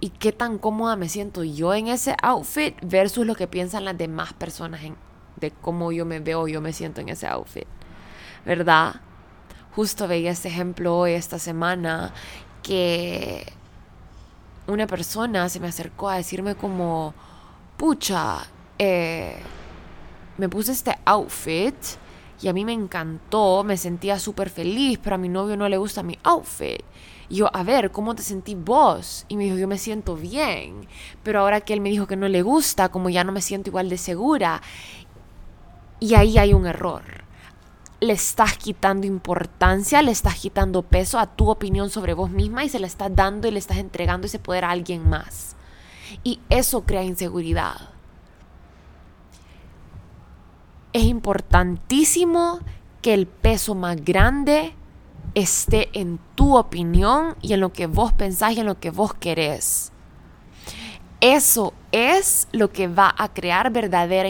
y 0.00 0.10
qué 0.10 0.32
tan 0.32 0.58
cómoda 0.58 0.96
me 0.96 1.08
siento 1.08 1.44
yo 1.44 1.74
en 1.74 1.88
ese 1.88 2.16
outfit 2.22 2.74
versus 2.82 3.26
lo 3.26 3.34
que 3.34 3.46
piensan 3.46 3.84
las 3.84 3.98
demás 3.98 4.32
personas 4.32 4.80
de 5.36 5.50
cómo 5.50 5.92
yo 5.92 6.04
me 6.06 6.20
veo, 6.20 6.48
yo 6.48 6.60
me 6.60 6.72
siento 6.72 7.00
en 7.00 7.10
ese 7.10 7.26
outfit. 7.26 7.66
¿verdad? 8.44 8.96
Justo 9.74 10.08
veía 10.08 10.30
este 10.32 10.48
ejemplo 10.48 10.96
hoy, 10.96 11.12
esta 11.12 11.38
semana, 11.38 12.12
que 12.62 13.46
una 14.66 14.86
persona 14.86 15.48
se 15.48 15.60
me 15.60 15.68
acercó 15.68 16.08
a 16.08 16.16
decirme 16.16 16.54
como, 16.54 17.14
pucha, 17.76 18.38
eh, 18.78 19.36
me 20.38 20.48
puse 20.48 20.72
este 20.72 20.96
outfit 21.04 21.74
y 22.42 22.48
a 22.48 22.52
mí 22.52 22.64
me 22.64 22.72
encantó, 22.72 23.62
me 23.64 23.76
sentía 23.76 24.18
súper 24.18 24.50
feliz, 24.50 24.98
pero 25.02 25.16
a 25.16 25.18
mi 25.18 25.28
novio 25.28 25.56
no 25.56 25.68
le 25.68 25.76
gusta 25.76 26.02
mi 26.02 26.18
outfit. 26.24 26.82
Yo, 27.30 27.48
a 27.54 27.62
ver, 27.62 27.92
¿cómo 27.92 28.14
te 28.14 28.22
sentí 28.22 28.54
vos? 28.54 29.24
Y 29.28 29.36
me 29.36 29.44
dijo, 29.44 29.56
yo 29.56 29.68
me 29.68 29.78
siento 29.78 30.16
bien, 30.16 30.88
pero 31.22 31.40
ahora 31.40 31.60
que 31.60 31.72
él 31.72 31.80
me 31.80 31.88
dijo 31.88 32.06
que 32.06 32.16
no 32.16 32.28
le 32.28 32.42
gusta, 32.42 32.88
como 32.88 33.08
ya 33.08 33.24
no 33.24 33.32
me 33.32 33.40
siento 33.40 33.70
igual 33.70 33.88
de 33.88 33.98
segura. 33.98 34.60
Y 36.00 36.14
ahí 36.14 36.38
hay 36.38 36.52
un 36.52 36.66
error 36.66 37.20
le 38.00 38.14
estás 38.14 38.56
quitando 38.56 39.06
importancia, 39.06 40.00
le 40.02 40.10
estás 40.10 40.36
quitando 40.36 40.82
peso 40.82 41.18
a 41.18 41.26
tu 41.26 41.50
opinión 41.50 41.90
sobre 41.90 42.14
vos 42.14 42.30
misma 42.30 42.64
y 42.64 42.70
se 42.70 42.80
le 42.80 42.86
estás 42.86 43.14
dando 43.14 43.46
y 43.46 43.50
le 43.50 43.58
estás 43.58 43.76
entregando 43.76 44.26
ese 44.26 44.38
poder 44.38 44.64
a 44.64 44.70
alguien 44.70 45.08
más. 45.08 45.54
Y 46.24 46.40
eso 46.48 46.84
crea 46.84 47.04
inseguridad. 47.04 47.90
Es 50.92 51.04
importantísimo 51.04 52.60
que 53.02 53.14
el 53.14 53.26
peso 53.26 53.74
más 53.74 54.02
grande 54.02 54.74
esté 55.34 55.88
en 55.98 56.18
tu 56.34 56.56
opinión 56.56 57.36
y 57.40 57.52
en 57.52 57.60
lo 57.60 57.72
que 57.72 57.86
vos 57.86 58.12
pensás 58.12 58.52
y 58.56 58.60
en 58.60 58.66
lo 58.66 58.78
que 58.78 58.90
vos 58.90 59.14
querés. 59.14 59.92
Eso 61.20 61.74
es 61.92 62.48
lo 62.50 62.72
que 62.72 62.88
va 62.88 63.14
a 63.16 63.28
crear 63.32 63.70
verdadera, 63.70 64.28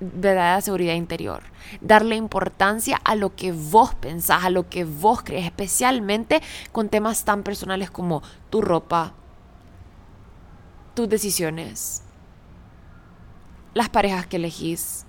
verdadera 0.00 0.60
seguridad 0.60 0.94
interior. 0.94 1.44
Darle 1.80 2.16
importancia 2.16 3.00
a 3.04 3.14
lo 3.14 3.36
que 3.36 3.52
vos 3.52 3.94
pensás, 3.94 4.44
a 4.44 4.50
lo 4.50 4.68
que 4.68 4.84
vos 4.84 5.22
crees, 5.22 5.44
especialmente 5.44 6.42
con 6.72 6.88
temas 6.88 7.24
tan 7.24 7.44
personales 7.44 7.90
como 7.90 8.22
tu 8.50 8.62
ropa, 8.62 9.12
tus 10.94 11.08
decisiones, 11.08 12.02
las 13.74 13.88
parejas 13.88 14.26
que 14.26 14.36
elegís, 14.36 15.04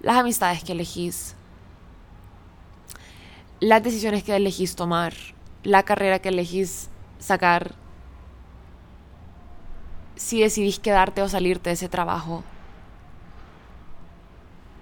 las 0.00 0.18
amistades 0.18 0.62
que 0.62 0.72
elegís, 0.72 1.34
las 3.64 3.82
decisiones 3.82 4.22
que 4.22 4.36
elegís 4.36 4.76
tomar, 4.76 5.14
la 5.62 5.84
carrera 5.84 6.18
que 6.18 6.28
elegís 6.28 6.90
sacar 7.18 7.74
si 10.16 10.42
decidís 10.42 10.78
quedarte 10.78 11.22
o 11.22 11.28
salirte 11.30 11.70
de 11.70 11.74
ese 11.74 11.88
trabajo. 11.88 12.44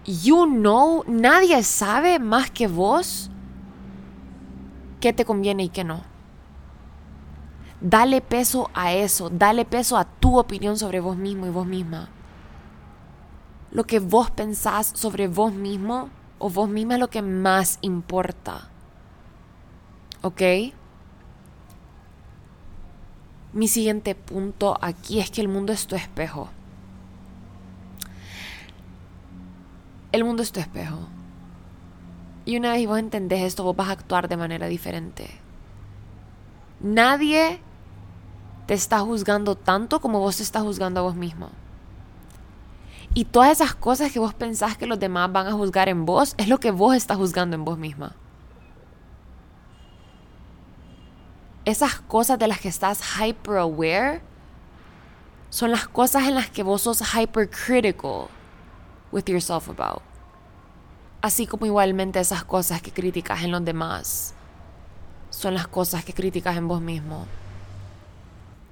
You 0.05 0.47
know, 0.47 1.05
nadie 1.07 1.63
sabe 1.63 2.19
más 2.19 2.51
que 2.51 2.67
vos 2.67 3.31
qué 5.01 5.13
te 5.13 5.25
conviene 5.25 5.63
y 5.63 5.69
qué 5.69 5.85
no. 5.85 6.03
Dale 7.81 8.21
peso 8.21 8.69
a 8.75 8.93
eso, 8.93 9.31
dale 9.31 9.65
peso 9.65 9.97
a 9.97 10.07
tu 10.07 10.41
opinión 10.41 10.77
sobre 10.77 10.99
vos 10.99 11.17
mismo 11.17 11.47
y 11.47 11.51
vos 11.51 11.67
misma. 11.67 12.09
Lo 13.71 13.85
que 13.85 14.01
vos 14.01 14.33
pensás 14.33 14.91
sobre 14.97 15.29
vos 15.29 15.53
mismo 15.53 16.11
o 16.41 16.51
vos 16.51 16.69
misma 16.69 16.95
es 16.95 17.01
lo 17.01 17.11
que 17.11 17.23
más 17.23 17.79
importa. 17.83 18.72
¿Ok? 20.23 20.43
Mi 23.53 23.69
siguiente 23.69 24.15
punto 24.15 24.79
aquí 24.81 25.21
es 25.21 25.31
que 25.31 25.41
el 25.41 25.49
mundo 25.49 25.73
es 25.73 25.87
tu 25.87 25.97
espejo. 25.97 26.49
El 30.13 30.25
mundo 30.25 30.43
es 30.43 30.53
tu 30.53 30.61
espejo. 30.61 31.09
Y 32.45 32.57
una 32.57 32.73
vez 32.73 32.87
vos 32.87 32.99
entendés 32.99 33.43
esto, 33.43 33.65
vos 33.65 33.77
vas 33.77 33.89
a 33.89 33.93
actuar 33.93 34.29
de 34.29 34.37
manera 34.37 34.69
diferente. 34.69 35.29
Nadie 36.81 37.61
te 38.67 38.75
está 38.75 39.01
juzgando 39.01 39.57
tanto 39.57 40.01
como 40.01 40.21
vos 40.21 40.37
te 40.37 40.43
estás 40.43 40.63
juzgando 40.63 41.01
a 41.01 41.03
vos 41.03 41.15
mismo. 41.15 41.51
Y 43.15 43.27
todas 43.27 43.51
esas 43.51 43.75
cosas 43.75 44.13
que 44.13 44.19
vos 44.19 44.35
pensás 44.35 44.77
que 44.77 44.87
los 44.87 44.99
demás 44.99 45.31
van 45.31 45.47
a 45.47 45.53
juzgar 45.53 45.89
en 45.89 46.07
vos, 46.07 46.35
es 46.39 46.49
lo 46.49 46.59
que 46.59 46.71
vos 46.71 46.95
estás 46.95 47.19
juzgando 47.19 47.57
en 47.57 47.65
vos 47.65 47.77
misma. 47.77 48.17
Esas 51.65 52.01
cosas 52.01 52.39
de 52.39 52.49
las 52.49 52.61
que 52.61 52.69
estás 52.69 53.01
hyper 53.19 53.59
aware 53.59 54.21
son 55.51 55.71
las 55.71 55.87
cosas 55.87 56.25
en 56.25 56.35
las 56.35 56.51
que 56.51 56.63
vos 56.63 56.83
sos 56.83 57.03
hypercritical 57.15 58.29
with 59.13 59.25
yourself 59.27 59.69
about. 59.69 60.03
Así 61.21 61.47
como 61.47 61.67
igualmente 61.67 62.19
esas 62.19 62.43
cosas 62.45 62.83
que 62.83 62.91
criticas 62.91 63.43
en 63.45 63.53
los 63.53 63.65
demás 63.65 64.35
son 65.31 65.55
las 65.55 65.69
cosas 65.69 66.05
que 66.05 66.13
criticas 66.13 66.57
en 66.57 66.67
vos 66.67 66.81
mismo. 66.81 67.27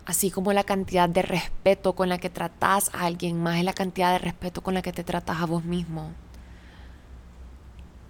Así 0.05 0.31
como 0.33 0.53
la 0.53 0.65
cantidad 0.65 1.09
de 1.09 1.23
respeto 1.23 1.95
con 1.95 2.09
la 2.09 2.19
que 2.19 2.31
tratás 2.31 2.93
a 2.93 3.07
alguien 3.07 3.41
más 3.41 3.59
es 3.59 3.65
la 3.65 3.73
cantidad 3.73 4.13
de 4.13 4.19
respeto 4.19 4.63
con 4.63 4.75
la 4.75 4.83
que 4.83 4.93
te 4.93 5.05
tratas 5.05 5.41
a 5.41 5.47
vos 5.47 5.65
mismo. 5.65 6.11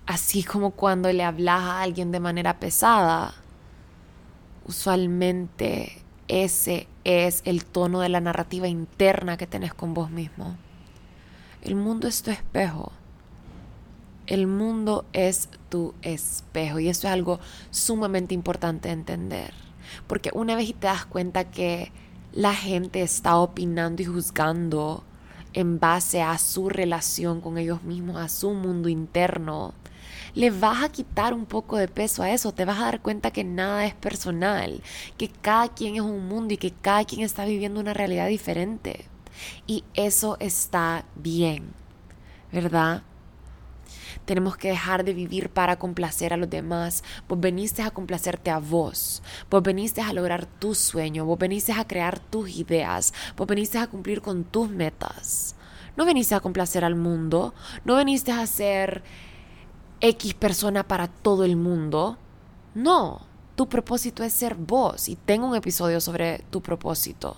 Así 0.07 0.43
como 0.43 0.71
cuando 0.71 1.13
le 1.13 1.23
hablas 1.23 1.61
a 1.61 1.83
alguien 1.83 2.11
de 2.11 2.21
manera 2.21 2.59
pesada, 2.59 3.35
usualmente 4.71 6.01
ese 6.29 6.87
es 7.03 7.43
el 7.45 7.65
tono 7.65 8.01
de 8.01 8.09
la 8.09 8.21
narrativa 8.21 8.69
interna 8.69 9.37
que 9.37 9.49
tenés 9.49 9.75
con 9.75 9.95
vos 9.95 10.11
mismo. 10.11 10.57
El 11.63 11.75
mundo 11.75 12.07
es 12.07 12.23
tu 12.23 12.31
espejo. 12.31 12.93
El 14.29 14.47
mundo 14.47 15.05
es 15.13 15.49
tu 15.69 15.93
espejo 16.03 16.79
y 16.79 16.89
eso 16.89 17.09
es 17.09 17.13
algo 17.13 17.41
sumamente 17.71 18.33
importante 18.33 18.89
de 18.89 18.95
entender. 18.95 19.53
Porque 20.07 20.31
una 20.33 20.55
vez 20.55 20.69
te 20.69 20.87
das 20.87 21.05
cuenta 21.05 21.51
que 21.51 21.91
la 22.33 22.55
gente 22.55 23.03
está 23.03 23.39
opinando 23.39 24.03
y 24.03 24.05
juzgando 24.05 25.03
en 25.53 25.81
base 25.81 26.23
a 26.23 26.39
su 26.39 26.69
relación 26.69 27.41
con 27.41 27.59
ellos 27.59 27.83
mismos, 27.83 28.19
a 28.19 28.29
su 28.29 28.53
mundo 28.53 28.89
interno, 28.89 29.75
le 30.35 30.51
vas 30.51 30.85
a 30.85 30.89
quitar 30.91 31.35
un 31.35 31.47
poco 31.47 31.77
de 31.77 31.89
peso 31.89 32.23
a 32.23 32.31
eso, 32.31 32.53
te 32.53 32.65
vas 32.65 32.79
a 32.79 32.85
dar 32.85 33.01
cuenta 33.01 33.31
que 33.31 33.45
nada 33.45 33.87
es 33.87 33.95
personal, 33.95 34.83
que 35.17 35.29
cada 35.29 35.69
quien 35.69 35.97
es 35.97 36.03
un 36.03 36.27
mundo 36.29 36.55
y 36.55 36.57
que 36.57 36.73
cada 36.73 37.05
quien 37.05 37.23
está 37.23 37.45
viviendo 37.45 37.81
una 37.81 37.95
realidad 37.95 38.29
diferente. 38.29 39.07
Y 39.67 39.85
eso 39.95 40.37
está 40.41 41.05
bien, 41.17 41.73
¿verdad? 42.53 43.03
Tenemos 44.25 44.57
que 44.57 44.69
dejar 44.69 45.05
de 45.05 45.15
vivir 45.15 45.51
para 45.51 45.77
complacer 45.77 46.33
a 46.33 46.37
los 46.37 46.49
demás. 46.49 47.03
Vos 47.29 47.41
veniste 47.41 47.83
a 47.83 47.91
complacerte 47.91 48.51
a 48.51 48.59
vos. 48.59 49.23
Vos 49.51 49.63
veniste 49.63 50.03
a 50.03 50.13
lograr 50.13 50.47
tu 50.47 50.75
sueño. 50.75 51.25
Vos 51.25 51.39
veniste 51.39 51.73
a 51.73 51.85
crear 51.85 52.21
tus 52.21 52.51
ideas. 52.51 53.13
Vos 53.37 53.47
veniste 53.47 53.79
a 53.79 53.87
cumplir 53.87 54.21
con 54.21 54.45
tus 54.45 54.71
metas. 54.71 55.57
No 55.97 56.05
veniste 56.05 56.35
a 56.35 56.41
complacer 56.41 56.85
al 56.85 56.95
mundo. 56.95 57.55
No 57.85 57.97
veniste 57.97 58.31
a 58.31 58.47
ser 58.47 59.03
X 60.01 60.35
persona 60.35 60.83
para 60.87 61.09
todo 61.09 61.45
el 61.45 61.57
mundo. 61.57 62.17
No, 62.75 63.21
tu 63.57 63.69
propósito 63.69 64.23
es 64.23 64.33
ser 64.33 64.55
vos 64.55 65.09
y 65.09 65.17
tengo 65.17 65.47
un 65.47 65.57
episodio 65.57 66.01
sobre 66.01 66.45
tu 66.51 66.61
propósito 66.61 67.37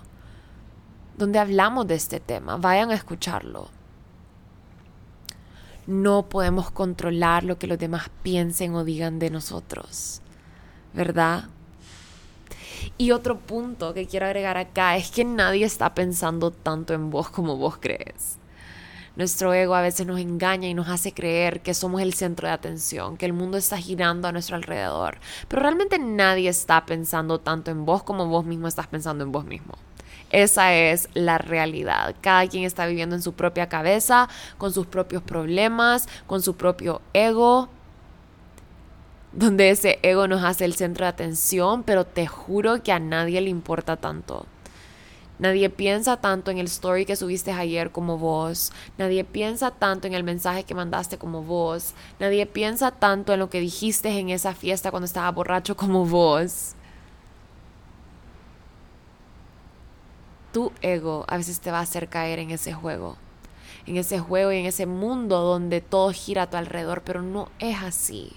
donde 1.16 1.38
hablamos 1.38 1.86
de 1.86 1.94
este 1.94 2.20
tema. 2.20 2.56
Vayan 2.56 2.90
a 2.90 2.94
escucharlo. 2.94 3.68
No 5.86 6.28
podemos 6.28 6.70
controlar 6.70 7.44
lo 7.44 7.58
que 7.58 7.66
los 7.66 7.78
demás 7.78 8.08
piensen 8.22 8.74
o 8.74 8.84
digan 8.84 9.18
de 9.18 9.30
nosotros, 9.30 10.20
¿verdad? 10.94 11.44
Y 12.98 13.10
otro 13.10 13.38
punto 13.38 13.92
que 13.94 14.06
quiero 14.06 14.26
agregar 14.26 14.56
acá 14.56 14.96
es 14.96 15.10
que 15.10 15.24
nadie 15.24 15.64
está 15.64 15.94
pensando 15.94 16.50
tanto 16.50 16.94
en 16.94 17.10
vos 17.10 17.30
como 17.30 17.56
vos 17.56 17.78
crees. 17.78 18.38
Nuestro 19.14 19.52
ego 19.52 19.74
a 19.74 19.82
veces 19.82 20.06
nos 20.06 20.18
engaña 20.18 20.68
y 20.68 20.74
nos 20.74 20.88
hace 20.88 21.12
creer 21.12 21.60
que 21.60 21.74
somos 21.74 22.00
el 22.00 22.14
centro 22.14 22.48
de 22.48 22.54
atención, 22.54 23.18
que 23.18 23.26
el 23.26 23.34
mundo 23.34 23.58
está 23.58 23.76
girando 23.76 24.26
a 24.26 24.32
nuestro 24.32 24.56
alrededor. 24.56 25.18
Pero 25.48 25.60
realmente 25.60 25.98
nadie 25.98 26.48
está 26.48 26.86
pensando 26.86 27.38
tanto 27.38 27.70
en 27.70 27.84
vos 27.84 28.02
como 28.02 28.26
vos 28.26 28.46
mismo 28.46 28.68
estás 28.68 28.86
pensando 28.86 29.22
en 29.22 29.30
vos 29.30 29.44
mismo. 29.44 29.74
Esa 30.30 30.74
es 30.74 31.10
la 31.12 31.36
realidad. 31.36 32.16
Cada 32.22 32.46
quien 32.46 32.64
está 32.64 32.86
viviendo 32.86 33.14
en 33.14 33.22
su 33.22 33.34
propia 33.34 33.68
cabeza, 33.68 34.30
con 34.56 34.72
sus 34.72 34.86
propios 34.86 35.22
problemas, 35.22 36.08
con 36.26 36.40
su 36.40 36.56
propio 36.56 37.02
ego, 37.12 37.68
donde 39.32 39.68
ese 39.68 39.98
ego 40.02 40.26
nos 40.26 40.42
hace 40.42 40.64
el 40.64 40.74
centro 40.74 41.04
de 41.04 41.10
atención, 41.10 41.82
pero 41.82 42.06
te 42.06 42.26
juro 42.26 42.82
que 42.82 42.92
a 42.92 42.98
nadie 42.98 43.42
le 43.42 43.50
importa 43.50 43.96
tanto. 43.96 44.46
Nadie 45.42 45.70
piensa 45.70 46.18
tanto 46.18 46.52
en 46.52 46.58
el 46.58 46.66
story 46.66 47.04
que 47.04 47.16
subiste 47.16 47.50
ayer 47.50 47.90
como 47.90 48.16
vos. 48.16 48.72
Nadie 48.96 49.24
piensa 49.24 49.72
tanto 49.72 50.06
en 50.06 50.14
el 50.14 50.22
mensaje 50.22 50.62
que 50.62 50.72
mandaste 50.72 51.18
como 51.18 51.42
vos. 51.42 51.94
Nadie 52.20 52.46
piensa 52.46 52.92
tanto 52.92 53.32
en 53.32 53.40
lo 53.40 53.50
que 53.50 53.58
dijiste 53.58 54.08
en 54.20 54.30
esa 54.30 54.54
fiesta 54.54 54.92
cuando 54.92 55.06
estaba 55.06 55.32
borracho 55.32 55.76
como 55.76 56.06
vos. 56.06 56.76
tu 60.52 60.70
ego 60.82 61.24
a 61.26 61.38
veces 61.38 61.58
te 61.60 61.72
va 61.72 61.78
a 61.78 61.82
hacer 61.82 62.08
caer 62.08 62.38
en 62.38 62.50
ese 62.50 62.72
juego, 62.72 63.16
en 63.86 63.96
ese 63.96 64.20
juego 64.20 64.52
y 64.52 64.58
en 64.58 64.66
ese 64.66 64.86
mundo 64.86 65.40
donde 65.40 65.80
todo 65.80 66.12
gira 66.12 66.42
a 66.42 66.50
tu 66.50 66.56
alrededor, 66.56 67.02
pero 67.02 67.22
no 67.22 67.48
es 67.58 67.82
así. 67.82 68.32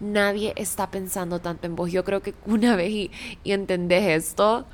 Nadie 0.00 0.52
está 0.56 0.90
pensando 0.90 1.38
tanto 1.38 1.66
en 1.66 1.76
vos. 1.76 1.90
Yo 1.90 2.04
creo 2.04 2.20
que 2.20 2.34
una 2.44 2.76
vez 2.76 2.90
y, 2.90 3.10
y 3.44 3.52
entendés 3.52 4.26
esto, 4.26 4.66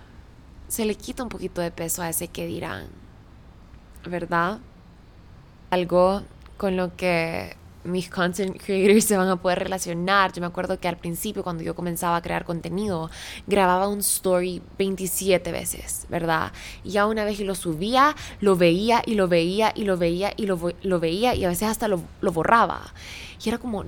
se 0.68 0.84
le 0.84 0.94
quita 0.94 1.22
un 1.22 1.28
poquito 1.28 1.60
de 1.60 1.70
peso 1.70 2.02
a 2.02 2.08
ese 2.08 2.28
que 2.28 2.46
dirán, 2.46 2.88
¿verdad? 4.04 4.58
Algo 5.70 6.22
con 6.56 6.76
lo 6.76 6.96
que 6.96 7.56
mis 7.86 8.10
content 8.10 8.60
creators 8.60 9.04
se 9.04 9.16
van 9.16 9.28
a 9.28 9.36
poder 9.36 9.60
relacionar. 9.60 10.32
Yo 10.32 10.40
me 10.40 10.46
acuerdo 10.46 10.78
que 10.78 10.88
al 10.88 10.96
principio, 10.96 11.42
cuando 11.42 11.62
yo 11.62 11.74
comenzaba 11.74 12.16
a 12.16 12.22
crear 12.22 12.44
contenido, 12.44 13.10
grababa 13.46 13.88
un 13.88 14.00
story 14.00 14.62
27 14.78 15.52
veces, 15.52 16.06
¿verdad? 16.08 16.52
Y 16.84 16.90
ya 16.92 17.06
una 17.06 17.24
vez 17.24 17.40
y 17.40 17.44
lo 17.44 17.54
subía, 17.54 18.14
lo 18.40 18.56
veía 18.56 19.02
y 19.06 19.14
lo 19.14 19.28
veía 19.28 19.72
y 19.74 19.84
lo 19.84 19.96
veía 19.96 20.32
y 20.36 20.46
lo, 20.46 20.58
lo 20.82 21.00
veía 21.00 21.34
y 21.34 21.44
a 21.44 21.48
veces 21.48 21.68
hasta 21.68 21.88
lo, 21.88 22.02
lo 22.20 22.32
borraba. 22.32 22.92
Y 23.44 23.48
era 23.48 23.58
como, 23.58 23.84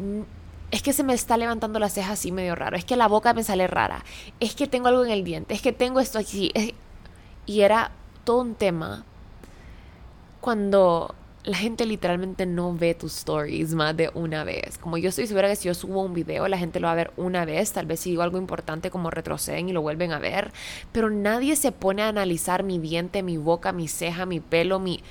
es 0.70 0.82
que 0.82 0.92
se 0.92 1.02
me 1.02 1.14
está 1.14 1.36
levantando 1.36 1.78
la 1.78 1.88
ceja 1.88 2.12
así 2.12 2.32
medio 2.32 2.54
raro, 2.54 2.76
es 2.76 2.84
que 2.84 2.96
la 2.96 3.08
boca 3.08 3.32
me 3.32 3.44
sale 3.44 3.66
rara, 3.66 4.04
es 4.40 4.54
que 4.54 4.66
tengo 4.66 4.88
algo 4.88 5.04
en 5.04 5.10
el 5.10 5.24
diente, 5.24 5.54
es 5.54 5.62
que 5.62 5.72
tengo 5.72 6.00
esto 6.00 6.18
aquí. 6.18 6.52
Y 7.46 7.62
era 7.62 7.92
todo 8.24 8.42
un 8.42 8.54
tema 8.54 9.04
cuando 10.40 11.14
la 11.44 11.56
gente 11.56 11.86
literalmente 11.86 12.44
no 12.44 12.74
ve 12.74 12.94
tus 12.94 13.16
stories 13.16 13.74
más 13.74 13.96
de 13.96 14.10
una 14.12 14.44
vez. 14.44 14.76
Como 14.76 14.98
yo 14.98 15.08
estoy 15.08 15.26
segura 15.26 15.48
que 15.48 15.56
si 15.56 15.68
yo 15.68 15.74
subo 15.74 16.02
un 16.02 16.12
video, 16.12 16.46
la 16.46 16.58
gente 16.58 16.78
lo 16.78 16.88
va 16.88 16.92
a 16.92 16.96
ver 16.96 17.10
una 17.16 17.46
vez, 17.46 17.72
tal 17.72 17.86
vez 17.86 18.00
si 18.00 18.10
digo 18.10 18.22
algo 18.22 18.36
importante 18.36 18.90
como 18.90 19.10
retroceden 19.10 19.70
y 19.70 19.72
lo 19.72 19.80
vuelven 19.80 20.12
a 20.12 20.18
ver, 20.18 20.52
pero 20.92 21.08
nadie 21.08 21.56
se 21.56 21.72
pone 21.72 22.02
a 22.02 22.08
analizar 22.08 22.64
mi 22.64 22.78
diente, 22.78 23.22
mi 23.22 23.38
boca, 23.38 23.72
mi 23.72 23.88
ceja, 23.88 24.26
mi 24.26 24.40
pelo, 24.40 24.78
mi... 24.78 25.02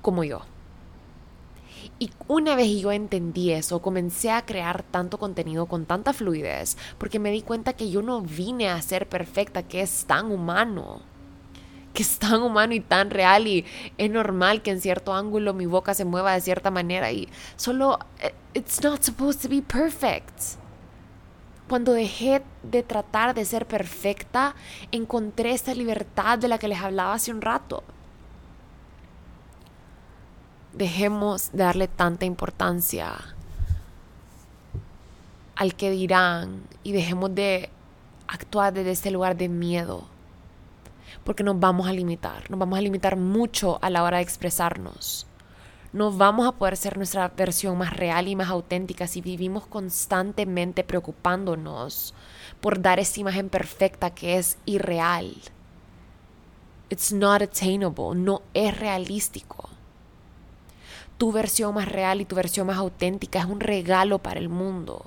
como 0.00 0.22
yo. 0.22 0.42
Y 1.98 2.10
una 2.28 2.54
vez 2.56 2.68
yo 2.78 2.92
entendí 2.92 3.52
eso, 3.52 3.80
comencé 3.80 4.30
a 4.30 4.44
crear 4.44 4.82
tanto 4.82 5.18
contenido 5.18 5.66
con 5.66 5.86
tanta 5.86 6.12
fluidez, 6.12 6.76
porque 6.98 7.18
me 7.18 7.30
di 7.30 7.40
cuenta 7.40 7.72
que 7.72 7.90
yo 7.90 8.02
no 8.02 8.20
vine 8.20 8.68
a 8.68 8.82
ser 8.82 9.08
perfecta, 9.08 9.62
que 9.62 9.80
es 9.80 10.04
tan 10.04 10.30
humano 10.30 11.00
que 11.96 12.02
es 12.02 12.18
tan 12.18 12.42
humano 12.42 12.74
y 12.74 12.80
tan 12.80 13.08
real 13.08 13.46
y 13.48 13.64
es 13.96 14.10
normal 14.10 14.60
que 14.60 14.70
en 14.70 14.82
cierto 14.82 15.14
ángulo 15.14 15.54
mi 15.54 15.64
boca 15.64 15.94
se 15.94 16.04
mueva 16.04 16.34
de 16.34 16.42
cierta 16.42 16.70
manera 16.70 17.10
y 17.10 17.26
solo 17.56 17.98
eh, 18.20 18.34
it's 18.52 18.82
not 18.82 19.02
supposed 19.02 19.40
to 19.40 19.48
be 19.48 19.62
perfect. 19.62 20.58
Cuando 21.68 21.92
dejé 21.92 22.42
de 22.62 22.82
tratar 22.82 23.34
de 23.34 23.44
ser 23.44 23.66
perfecta, 23.66 24.54
encontré 24.92 25.52
esta 25.52 25.74
libertad 25.74 26.38
de 26.38 26.48
la 26.48 26.58
que 26.58 26.68
les 26.68 26.80
hablaba 26.80 27.14
hace 27.14 27.32
un 27.32 27.40
rato. 27.40 27.82
Dejemos 30.76 31.52
de 31.52 31.58
darle 31.58 31.88
tanta 31.88 32.24
importancia 32.24 33.12
al 35.56 35.74
que 35.74 35.90
dirán 35.90 36.62
y 36.84 36.92
dejemos 36.92 37.34
de 37.34 37.70
actuar 38.28 38.72
desde 38.72 38.92
este 38.92 39.10
lugar 39.10 39.36
de 39.36 39.48
miedo 39.48 40.06
porque 41.26 41.42
nos 41.42 41.58
vamos 41.58 41.88
a 41.88 41.92
limitar, 41.92 42.48
nos 42.50 42.58
vamos 42.58 42.78
a 42.78 42.82
limitar 42.82 43.16
mucho 43.16 43.78
a 43.82 43.90
la 43.90 44.04
hora 44.04 44.18
de 44.18 44.22
expresarnos. 44.22 45.26
No 45.92 46.12
vamos 46.12 46.46
a 46.46 46.52
poder 46.52 46.76
ser 46.76 46.96
nuestra 46.96 47.28
versión 47.28 47.76
más 47.78 47.96
real 47.96 48.28
y 48.28 48.36
más 48.36 48.48
auténtica 48.48 49.06
si 49.06 49.20
vivimos 49.20 49.66
constantemente 49.66 50.84
preocupándonos 50.84 52.14
por 52.60 52.80
dar 52.80 53.00
esa 53.00 53.20
imagen 53.20 53.48
perfecta 53.48 54.10
que 54.10 54.38
es 54.38 54.58
irreal. 54.66 55.34
It's 56.90 57.12
not 57.12 57.42
attainable, 57.42 58.14
no 58.14 58.42
es 58.54 58.78
realístico. 58.78 59.70
Tu 61.18 61.32
versión 61.32 61.74
más 61.74 61.88
real 61.88 62.20
y 62.20 62.24
tu 62.24 62.36
versión 62.36 62.66
más 62.66 62.76
auténtica 62.76 63.38
es 63.38 63.46
un 63.46 63.60
regalo 63.60 64.18
para 64.18 64.38
el 64.38 64.48
mundo. 64.48 65.04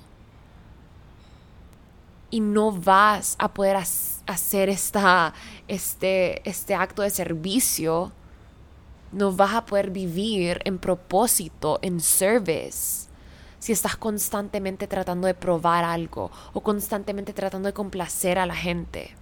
Y 2.30 2.40
no 2.40 2.72
vas 2.72 3.36
a 3.38 3.52
poder 3.52 3.76
hacer 3.76 4.68
esta, 4.68 5.34
este, 5.68 6.48
este 6.48 6.74
acto 6.74 7.02
de 7.02 7.10
servicio, 7.10 8.12
no 9.12 9.32
vas 9.32 9.54
a 9.54 9.66
poder 9.66 9.90
vivir 9.90 10.60
en 10.64 10.78
propósito, 10.78 11.78
en 11.82 12.00
service, 12.00 13.08
si 13.58 13.72
estás 13.72 13.96
constantemente 13.96 14.86
tratando 14.86 15.26
de 15.26 15.34
probar 15.34 15.84
algo 15.84 16.30
o 16.52 16.60
constantemente 16.60 17.32
tratando 17.32 17.66
de 17.66 17.72
complacer 17.72 18.38
a 18.38 18.46
la 18.46 18.54
gente. 18.54 19.14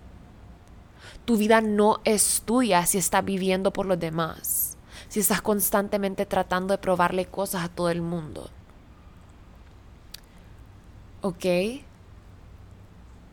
Tu 1.24 1.37
vida 1.37 1.61
no 1.61 2.01
es 2.05 2.42
tuya 2.44 2.87
si 2.87 2.98
estás 2.98 3.24
viviendo 3.24 3.72
por 3.72 3.87
los 3.87 3.98
demás, 3.98 4.67
si 5.09 5.21
estás 5.21 5.42
constantemente 5.42 6.27
tratando 6.27 6.73
de 6.73 6.79
probarle 6.79 7.27
cosas 7.27 7.64
a 7.64 7.68
todo 7.68 7.90
el 7.90 8.03
mundo. 8.03 8.51
¿Ok? 11.23 11.44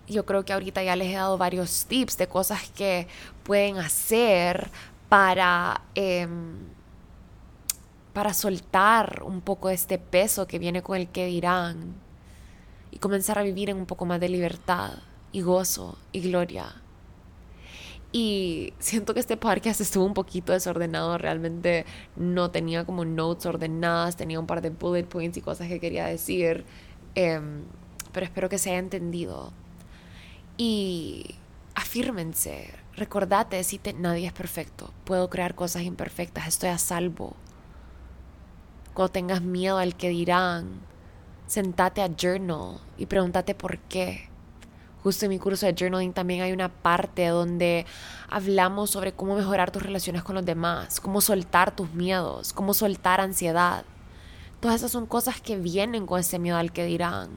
yo 0.08 0.26
creo 0.26 0.46
que 0.46 0.54
ahorita 0.54 0.84
ya 0.84 0.96
les 0.96 1.10
he 1.10 1.16
dado 1.16 1.38
varios 1.38 1.86
tips 1.86 2.18
de 2.18 2.28
cosas 2.28 2.70
que 2.70 3.08
pueden 3.44 3.78
hacer 3.78 4.70
para, 5.10 5.82
em, 5.96 6.58
para 8.14 8.34
soltar 8.34 9.24
un 9.24 9.42
poco 9.42 9.70
este 9.70 9.98
peso 9.98 10.48
que 10.48 10.60
viene 10.60 10.82
con 10.82 10.98
el 10.98 11.08
que 11.08 11.26
dirán 11.26 11.96
y 12.92 13.00
comenzar 13.00 13.40
a 13.40 13.44
vivir 13.44 13.70
en 13.70 13.78
un 13.78 13.86
poco 13.86 14.06
más 14.06 14.20
de 14.20 14.30
libertad 14.30 14.92
y 15.32 15.42
gozo 15.42 15.98
y 16.12 16.22
gloria. 16.22 16.85
Y 18.18 18.74
siento 18.80 19.14
que 19.14 19.20
este 19.20 19.36
podcast 19.36 19.82
estuvo 19.82 20.06
un 20.06 20.14
poquito 20.14 20.54
desordenado, 20.54 21.18
realmente 21.18 21.86
no 22.16 22.50
tenía 22.50 22.86
como 22.86 23.04
notes 23.04 23.46
ordenadas, 23.46 24.16
tenía 24.16 24.40
un 24.40 24.48
par 24.48 24.62
de 24.62 24.70
bullet 24.70 25.04
points 25.04 25.36
y 25.36 25.42
cosas 25.42 25.68
que 25.68 25.82
quería 25.82 26.06
decir, 26.06 26.64
em, 27.16 27.66
pero 28.14 28.26
espero 28.26 28.48
que 28.48 28.58
se 28.58 28.70
haya 28.70 28.80
entendido. 28.80 29.52
Y 30.56 31.36
afírmense, 31.76 32.74
recordate, 32.96 33.62
si 33.66 33.82
nadie 33.98 34.28
es 34.28 34.34
perfecto, 34.34 34.94
puedo 35.04 35.30
crear 35.30 35.54
cosas 35.54 35.84
imperfectas, 35.84 36.48
estoy 36.48 36.70
a 36.70 36.78
salvo. 36.78 37.36
Cuando 38.94 39.12
tengas 39.12 39.42
miedo 39.42 39.78
al 39.78 39.94
que 39.98 40.08
dirán, 40.08 40.80
sentate 41.48 42.02
a 42.02 42.08
journal 42.16 42.80
y 42.98 43.08
pregúntate 43.08 43.56
por 43.56 43.78
qué. 43.78 44.30
Justo 45.06 45.26
en 45.26 45.30
mi 45.30 45.38
curso 45.38 45.68
de 45.68 45.76
journaling 45.78 46.14
también 46.14 46.42
hay 46.42 46.52
una 46.52 46.68
parte 46.68 47.28
donde 47.28 47.86
hablamos 48.28 48.90
sobre 48.90 49.12
cómo 49.12 49.36
mejorar 49.36 49.70
tus 49.70 49.84
relaciones 49.84 50.24
con 50.24 50.34
los 50.34 50.44
demás, 50.44 51.00
cómo 51.00 51.22
soltar 51.22 51.76
tus 51.76 51.94
miedos, 51.94 52.54
cómo 52.54 52.74
soltar 52.74 53.22
ansiedad. 53.22 53.86
Todas 54.60 54.78
esas 54.78 54.90
son 54.90 55.06
cosas 55.06 55.40
que 55.40 55.58
vienen 55.58 56.08
con 56.08 56.20
ese 56.20 56.40
miedo 56.40 56.58
al 56.58 56.72
que 56.72 56.86
dirán. 56.86 57.30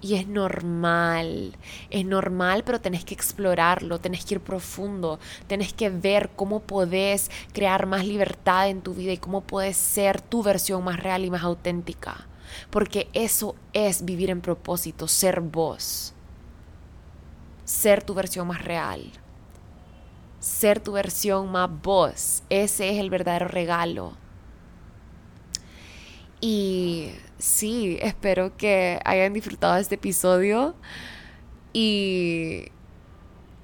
Y 0.00 0.14
es 0.14 0.28
normal, 0.28 1.58
es 1.90 2.06
normal, 2.06 2.62
pero 2.64 2.80
tenés 2.80 3.04
que 3.04 3.12
explorarlo, 3.12 3.98
tenés 3.98 4.24
que 4.24 4.36
ir 4.36 4.40
profundo, 4.40 5.18
tenés 5.46 5.74
que 5.74 5.90
ver 5.90 6.30
cómo 6.36 6.60
podés 6.60 7.30
crear 7.52 7.84
más 7.84 8.06
libertad 8.06 8.70
en 8.70 8.80
tu 8.80 8.94
vida 8.94 9.12
y 9.12 9.18
cómo 9.18 9.42
puedes 9.42 9.76
ser 9.76 10.22
tu 10.22 10.42
versión 10.42 10.82
más 10.84 10.98
real 11.00 11.22
y 11.26 11.30
más 11.30 11.42
auténtica. 11.42 12.26
Porque 12.70 13.10
eso 13.12 13.56
es 13.74 14.06
vivir 14.06 14.30
en 14.30 14.40
propósito, 14.40 15.06
ser 15.06 15.42
vos, 15.42 16.14
ser 17.68 18.02
tu 18.02 18.14
versión 18.14 18.46
más 18.46 18.64
real, 18.64 19.12
ser 20.40 20.80
tu 20.80 20.92
versión 20.92 21.52
más 21.52 21.68
vos. 21.82 22.42
Ese 22.48 22.88
es 22.88 22.98
el 22.98 23.10
verdadero 23.10 23.46
regalo. 23.46 24.14
Y 26.40 27.10
sí, 27.36 27.98
espero 28.00 28.56
que 28.56 29.00
hayan 29.04 29.34
disfrutado 29.34 29.76
este 29.76 29.96
episodio 29.96 30.76
y 31.74 32.68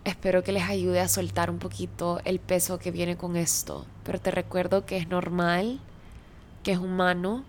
espero 0.05 0.43
que 0.43 0.53
les 0.53 0.65
ayude 0.65 1.01
a 1.01 1.09
soltar 1.09 1.51
un 1.51 1.59
poquito 1.59 2.21
el 2.27 2.41
peso 2.41 2.79
que 2.79 2.91
viene 2.91 3.17
con 3.17 3.37
esto. 3.37 3.87
Pero 4.05 4.21
te 4.21 4.31
recuerdo 4.31 4.85
que 4.85 4.99
es 4.99 5.09
normal, 5.09 5.81
que 6.63 6.73
es 6.73 6.79
humano, 6.79 7.43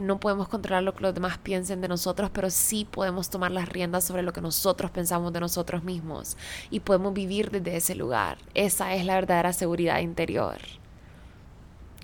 no 0.00 0.20
podemos 0.20 0.48
controlar 0.48 0.82
lo 0.82 0.94
que 0.94 1.02
los 1.02 1.14
demás 1.14 1.38
piensen 1.38 1.80
de 1.80 1.88
nosotros, 1.88 2.30
pero 2.32 2.50
sí 2.50 2.84
podemos 2.84 3.30
tomar 3.30 3.50
las 3.50 3.68
riendas 3.68 4.04
sobre 4.04 4.22
lo 4.22 4.32
que 4.32 4.40
nosotros 4.40 4.90
pensamos 4.90 5.32
de 5.32 5.40
nosotros 5.40 5.84
mismos 5.84 6.36
y 6.70 6.80
podemos 6.80 7.14
vivir 7.14 7.50
desde 7.50 7.76
ese 7.76 7.94
lugar. 7.94 8.38
Esa 8.54 8.94
es 8.94 9.04
la 9.04 9.14
verdadera 9.14 9.52
seguridad 9.52 10.00
interior. 10.00 10.58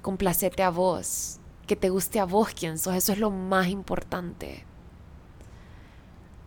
Complacete 0.02 0.62
a 0.62 0.70
vos, 0.70 1.38
que 1.66 1.76
te 1.76 1.90
guste 1.90 2.20
a 2.20 2.24
vos 2.24 2.50
quien 2.50 2.78
sos, 2.78 2.94
eso 2.94 3.12
es 3.12 3.18
lo 3.18 3.30
más 3.30 3.68
importante. 3.68 4.64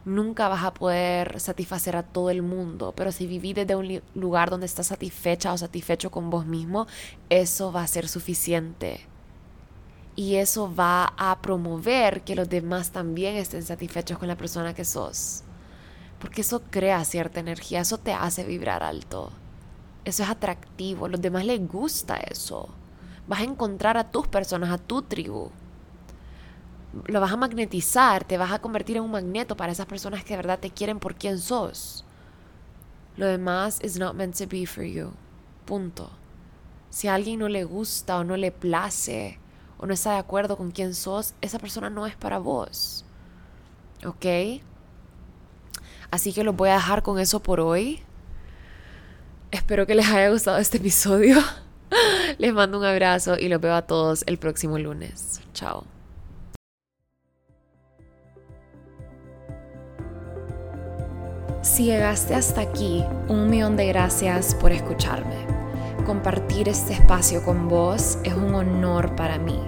Nunca 0.06 0.48
vas 0.48 0.64
a 0.64 0.74
poder 0.74 1.40
satisfacer 1.40 1.98
a 1.98 2.04
todo 2.04 2.30
el 2.30 2.42
mundo, 2.42 2.94
pero 2.96 3.12
si 3.12 3.28
vivís 3.28 3.56
desde 3.56 3.76
un 3.76 4.02
lugar 4.16 4.50
donde 4.50 4.66
estás 4.66 4.88
satisfecha 4.88 5.52
o 5.52 5.58
satisfecho 5.58 6.12
con 6.12 6.30
vos 6.30 6.46
mismo, 6.46 6.88
eso 7.30 7.74
va 7.74 7.82
a 7.82 7.88
ser 7.88 8.08
suficiente 8.08 9.06
y 10.18 10.38
eso 10.38 10.74
va 10.74 11.14
a 11.16 11.40
promover 11.44 12.24
que 12.24 12.36
los 12.36 12.50
demás 12.50 12.90
también 12.90 13.36
estén 13.36 13.62
satisfechos 13.62 14.18
con 14.18 14.28
la 14.28 14.36
persona 14.36 14.74
que 14.74 14.84
sos. 14.84 15.44
Porque 16.20 16.42
eso 16.42 16.64
crea 16.72 17.06
cierta 17.06 17.40
energía, 17.40 17.82
eso 17.82 18.00
te 18.00 18.14
hace 18.14 18.44
vibrar 18.44 18.82
alto. 18.82 19.32
Eso 20.06 20.24
es 20.24 20.30
atractivo, 20.30 21.06
a 21.06 21.10
los 21.10 21.22
demás 21.22 21.46
les 21.46 21.66
gusta 21.68 22.18
eso. 22.18 22.68
Vas 23.28 23.42
a 23.42 23.44
encontrar 23.44 23.96
a 23.96 24.10
tus 24.10 24.28
personas, 24.28 24.72
a 24.72 24.80
tu 24.80 25.04
tribu. 25.04 25.52
Lo 27.06 27.22
vas 27.22 27.32
a 27.32 27.38
magnetizar, 27.38 28.24
te 28.24 28.40
vas 28.40 28.52
a 28.52 28.60
convertir 28.60 28.98
en 28.98 29.04
un 29.04 29.12
magneto 29.12 29.56
para 29.56 29.72
esas 29.72 29.86
personas 29.86 30.24
que 30.24 30.34
de 30.34 30.38
verdad 30.38 30.58
te 30.58 30.72
quieren 30.72 30.98
por 30.98 31.14
quien 31.14 31.38
sos. 31.38 32.04
Lo 33.18 33.28
demás 33.28 33.80
is 33.84 34.00
not 34.00 34.16
meant 34.16 34.36
to 34.36 34.48
be 34.48 34.66
for 34.66 34.84
you. 34.84 35.12
Punto. 35.66 36.10
Si 36.90 37.08
a 37.08 37.14
alguien 37.14 37.38
no 37.38 37.50
le 37.50 37.66
gusta 37.66 38.18
o 38.18 38.24
no 38.24 38.36
le 38.36 38.52
place, 38.52 39.38
o 39.80 39.86
no 39.86 39.94
está 39.94 40.14
de 40.14 40.20
acuerdo 40.20 40.58
con 40.58 40.72
quién 40.72 40.94
sos, 40.94 41.34
esa 41.42 41.60
persona 41.60 41.90
no 41.90 42.08
es 42.08 42.16
para 42.16 42.40
vos. 42.40 43.06
¿Ok? 44.06 44.62
Así 46.12 46.34
que 46.34 46.44
los 46.44 46.56
voy 46.56 46.70
a 46.70 46.76
dejar 46.76 47.04
con 47.04 47.20
eso 47.20 47.42
por 47.42 47.60
hoy. 47.60 48.02
Espero 49.52 49.86
que 49.86 49.96
les 49.96 50.08
haya 50.08 50.30
gustado 50.30 50.58
este 50.58 50.78
episodio. 50.78 51.38
Les 52.38 52.54
mando 52.54 52.78
un 52.78 52.86
abrazo 52.86 53.38
y 53.40 53.48
los 53.48 53.62
veo 53.62 53.74
a 53.74 53.82
todos 53.82 54.24
el 54.28 54.38
próximo 54.38 54.78
lunes. 54.78 55.40
Chao. 55.54 55.86
Si 61.62 61.86
llegaste 61.86 62.36
hasta 62.36 62.62
aquí, 62.62 63.04
un 63.30 63.50
millón 63.50 63.78
de 63.78 63.88
gracias 63.88 64.54
por 64.54 64.72
escucharme 64.72 65.47
compartir 66.08 66.70
este 66.70 66.94
espacio 66.94 67.44
con 67.44 67.68
vos 67.68 68.18
es 68.24 68.34
un 68.34 68.56
honor 68.56 69.14
para 69.18 69.38
mí. 69.38 69.60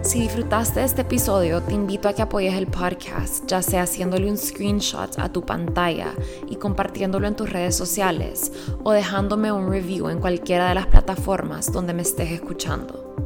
Si 0.00 0.20
disfrutaste 0.20 0.80
de 0.80 0.86
este 0.86 1.02
episodio, 1.02 1.62
te 1.62 1.74
invito 1.74 2.08
a 2.08 2.14
que 2.14 2.22
apoyes 2.22 2.54
el 2.54 2.66
podcast, 2.66 3.44
ya 3.46 3.60
sea 3.60 3.82
haciéndole 3.82 4.30
un 4.30 4.38
screenshot 4.38 5.18
a 5.18 5.30
tu 5.30 5.44
pantalla 5.44 6.14
y 6.48 6.56
compartiéndolo 6.56 7.28
en 7.28 7.36
tus 7.36 7.50
redes 7.50 7.76
sociales 7.76 8.52
o 8.84 8.92
dejándome 8.92 9.52
un 9.52 9.70
review 9.70 10.08
en 10.08 10.18
cualquiera 10.18 10.70
de 10.70 10.76
las 10.76 10.86
plataformas 10.86 11.70
donde 11.70 11.92
me 11.92 12.02
estés 12.02 12.30
escuchando. 12.30 13.25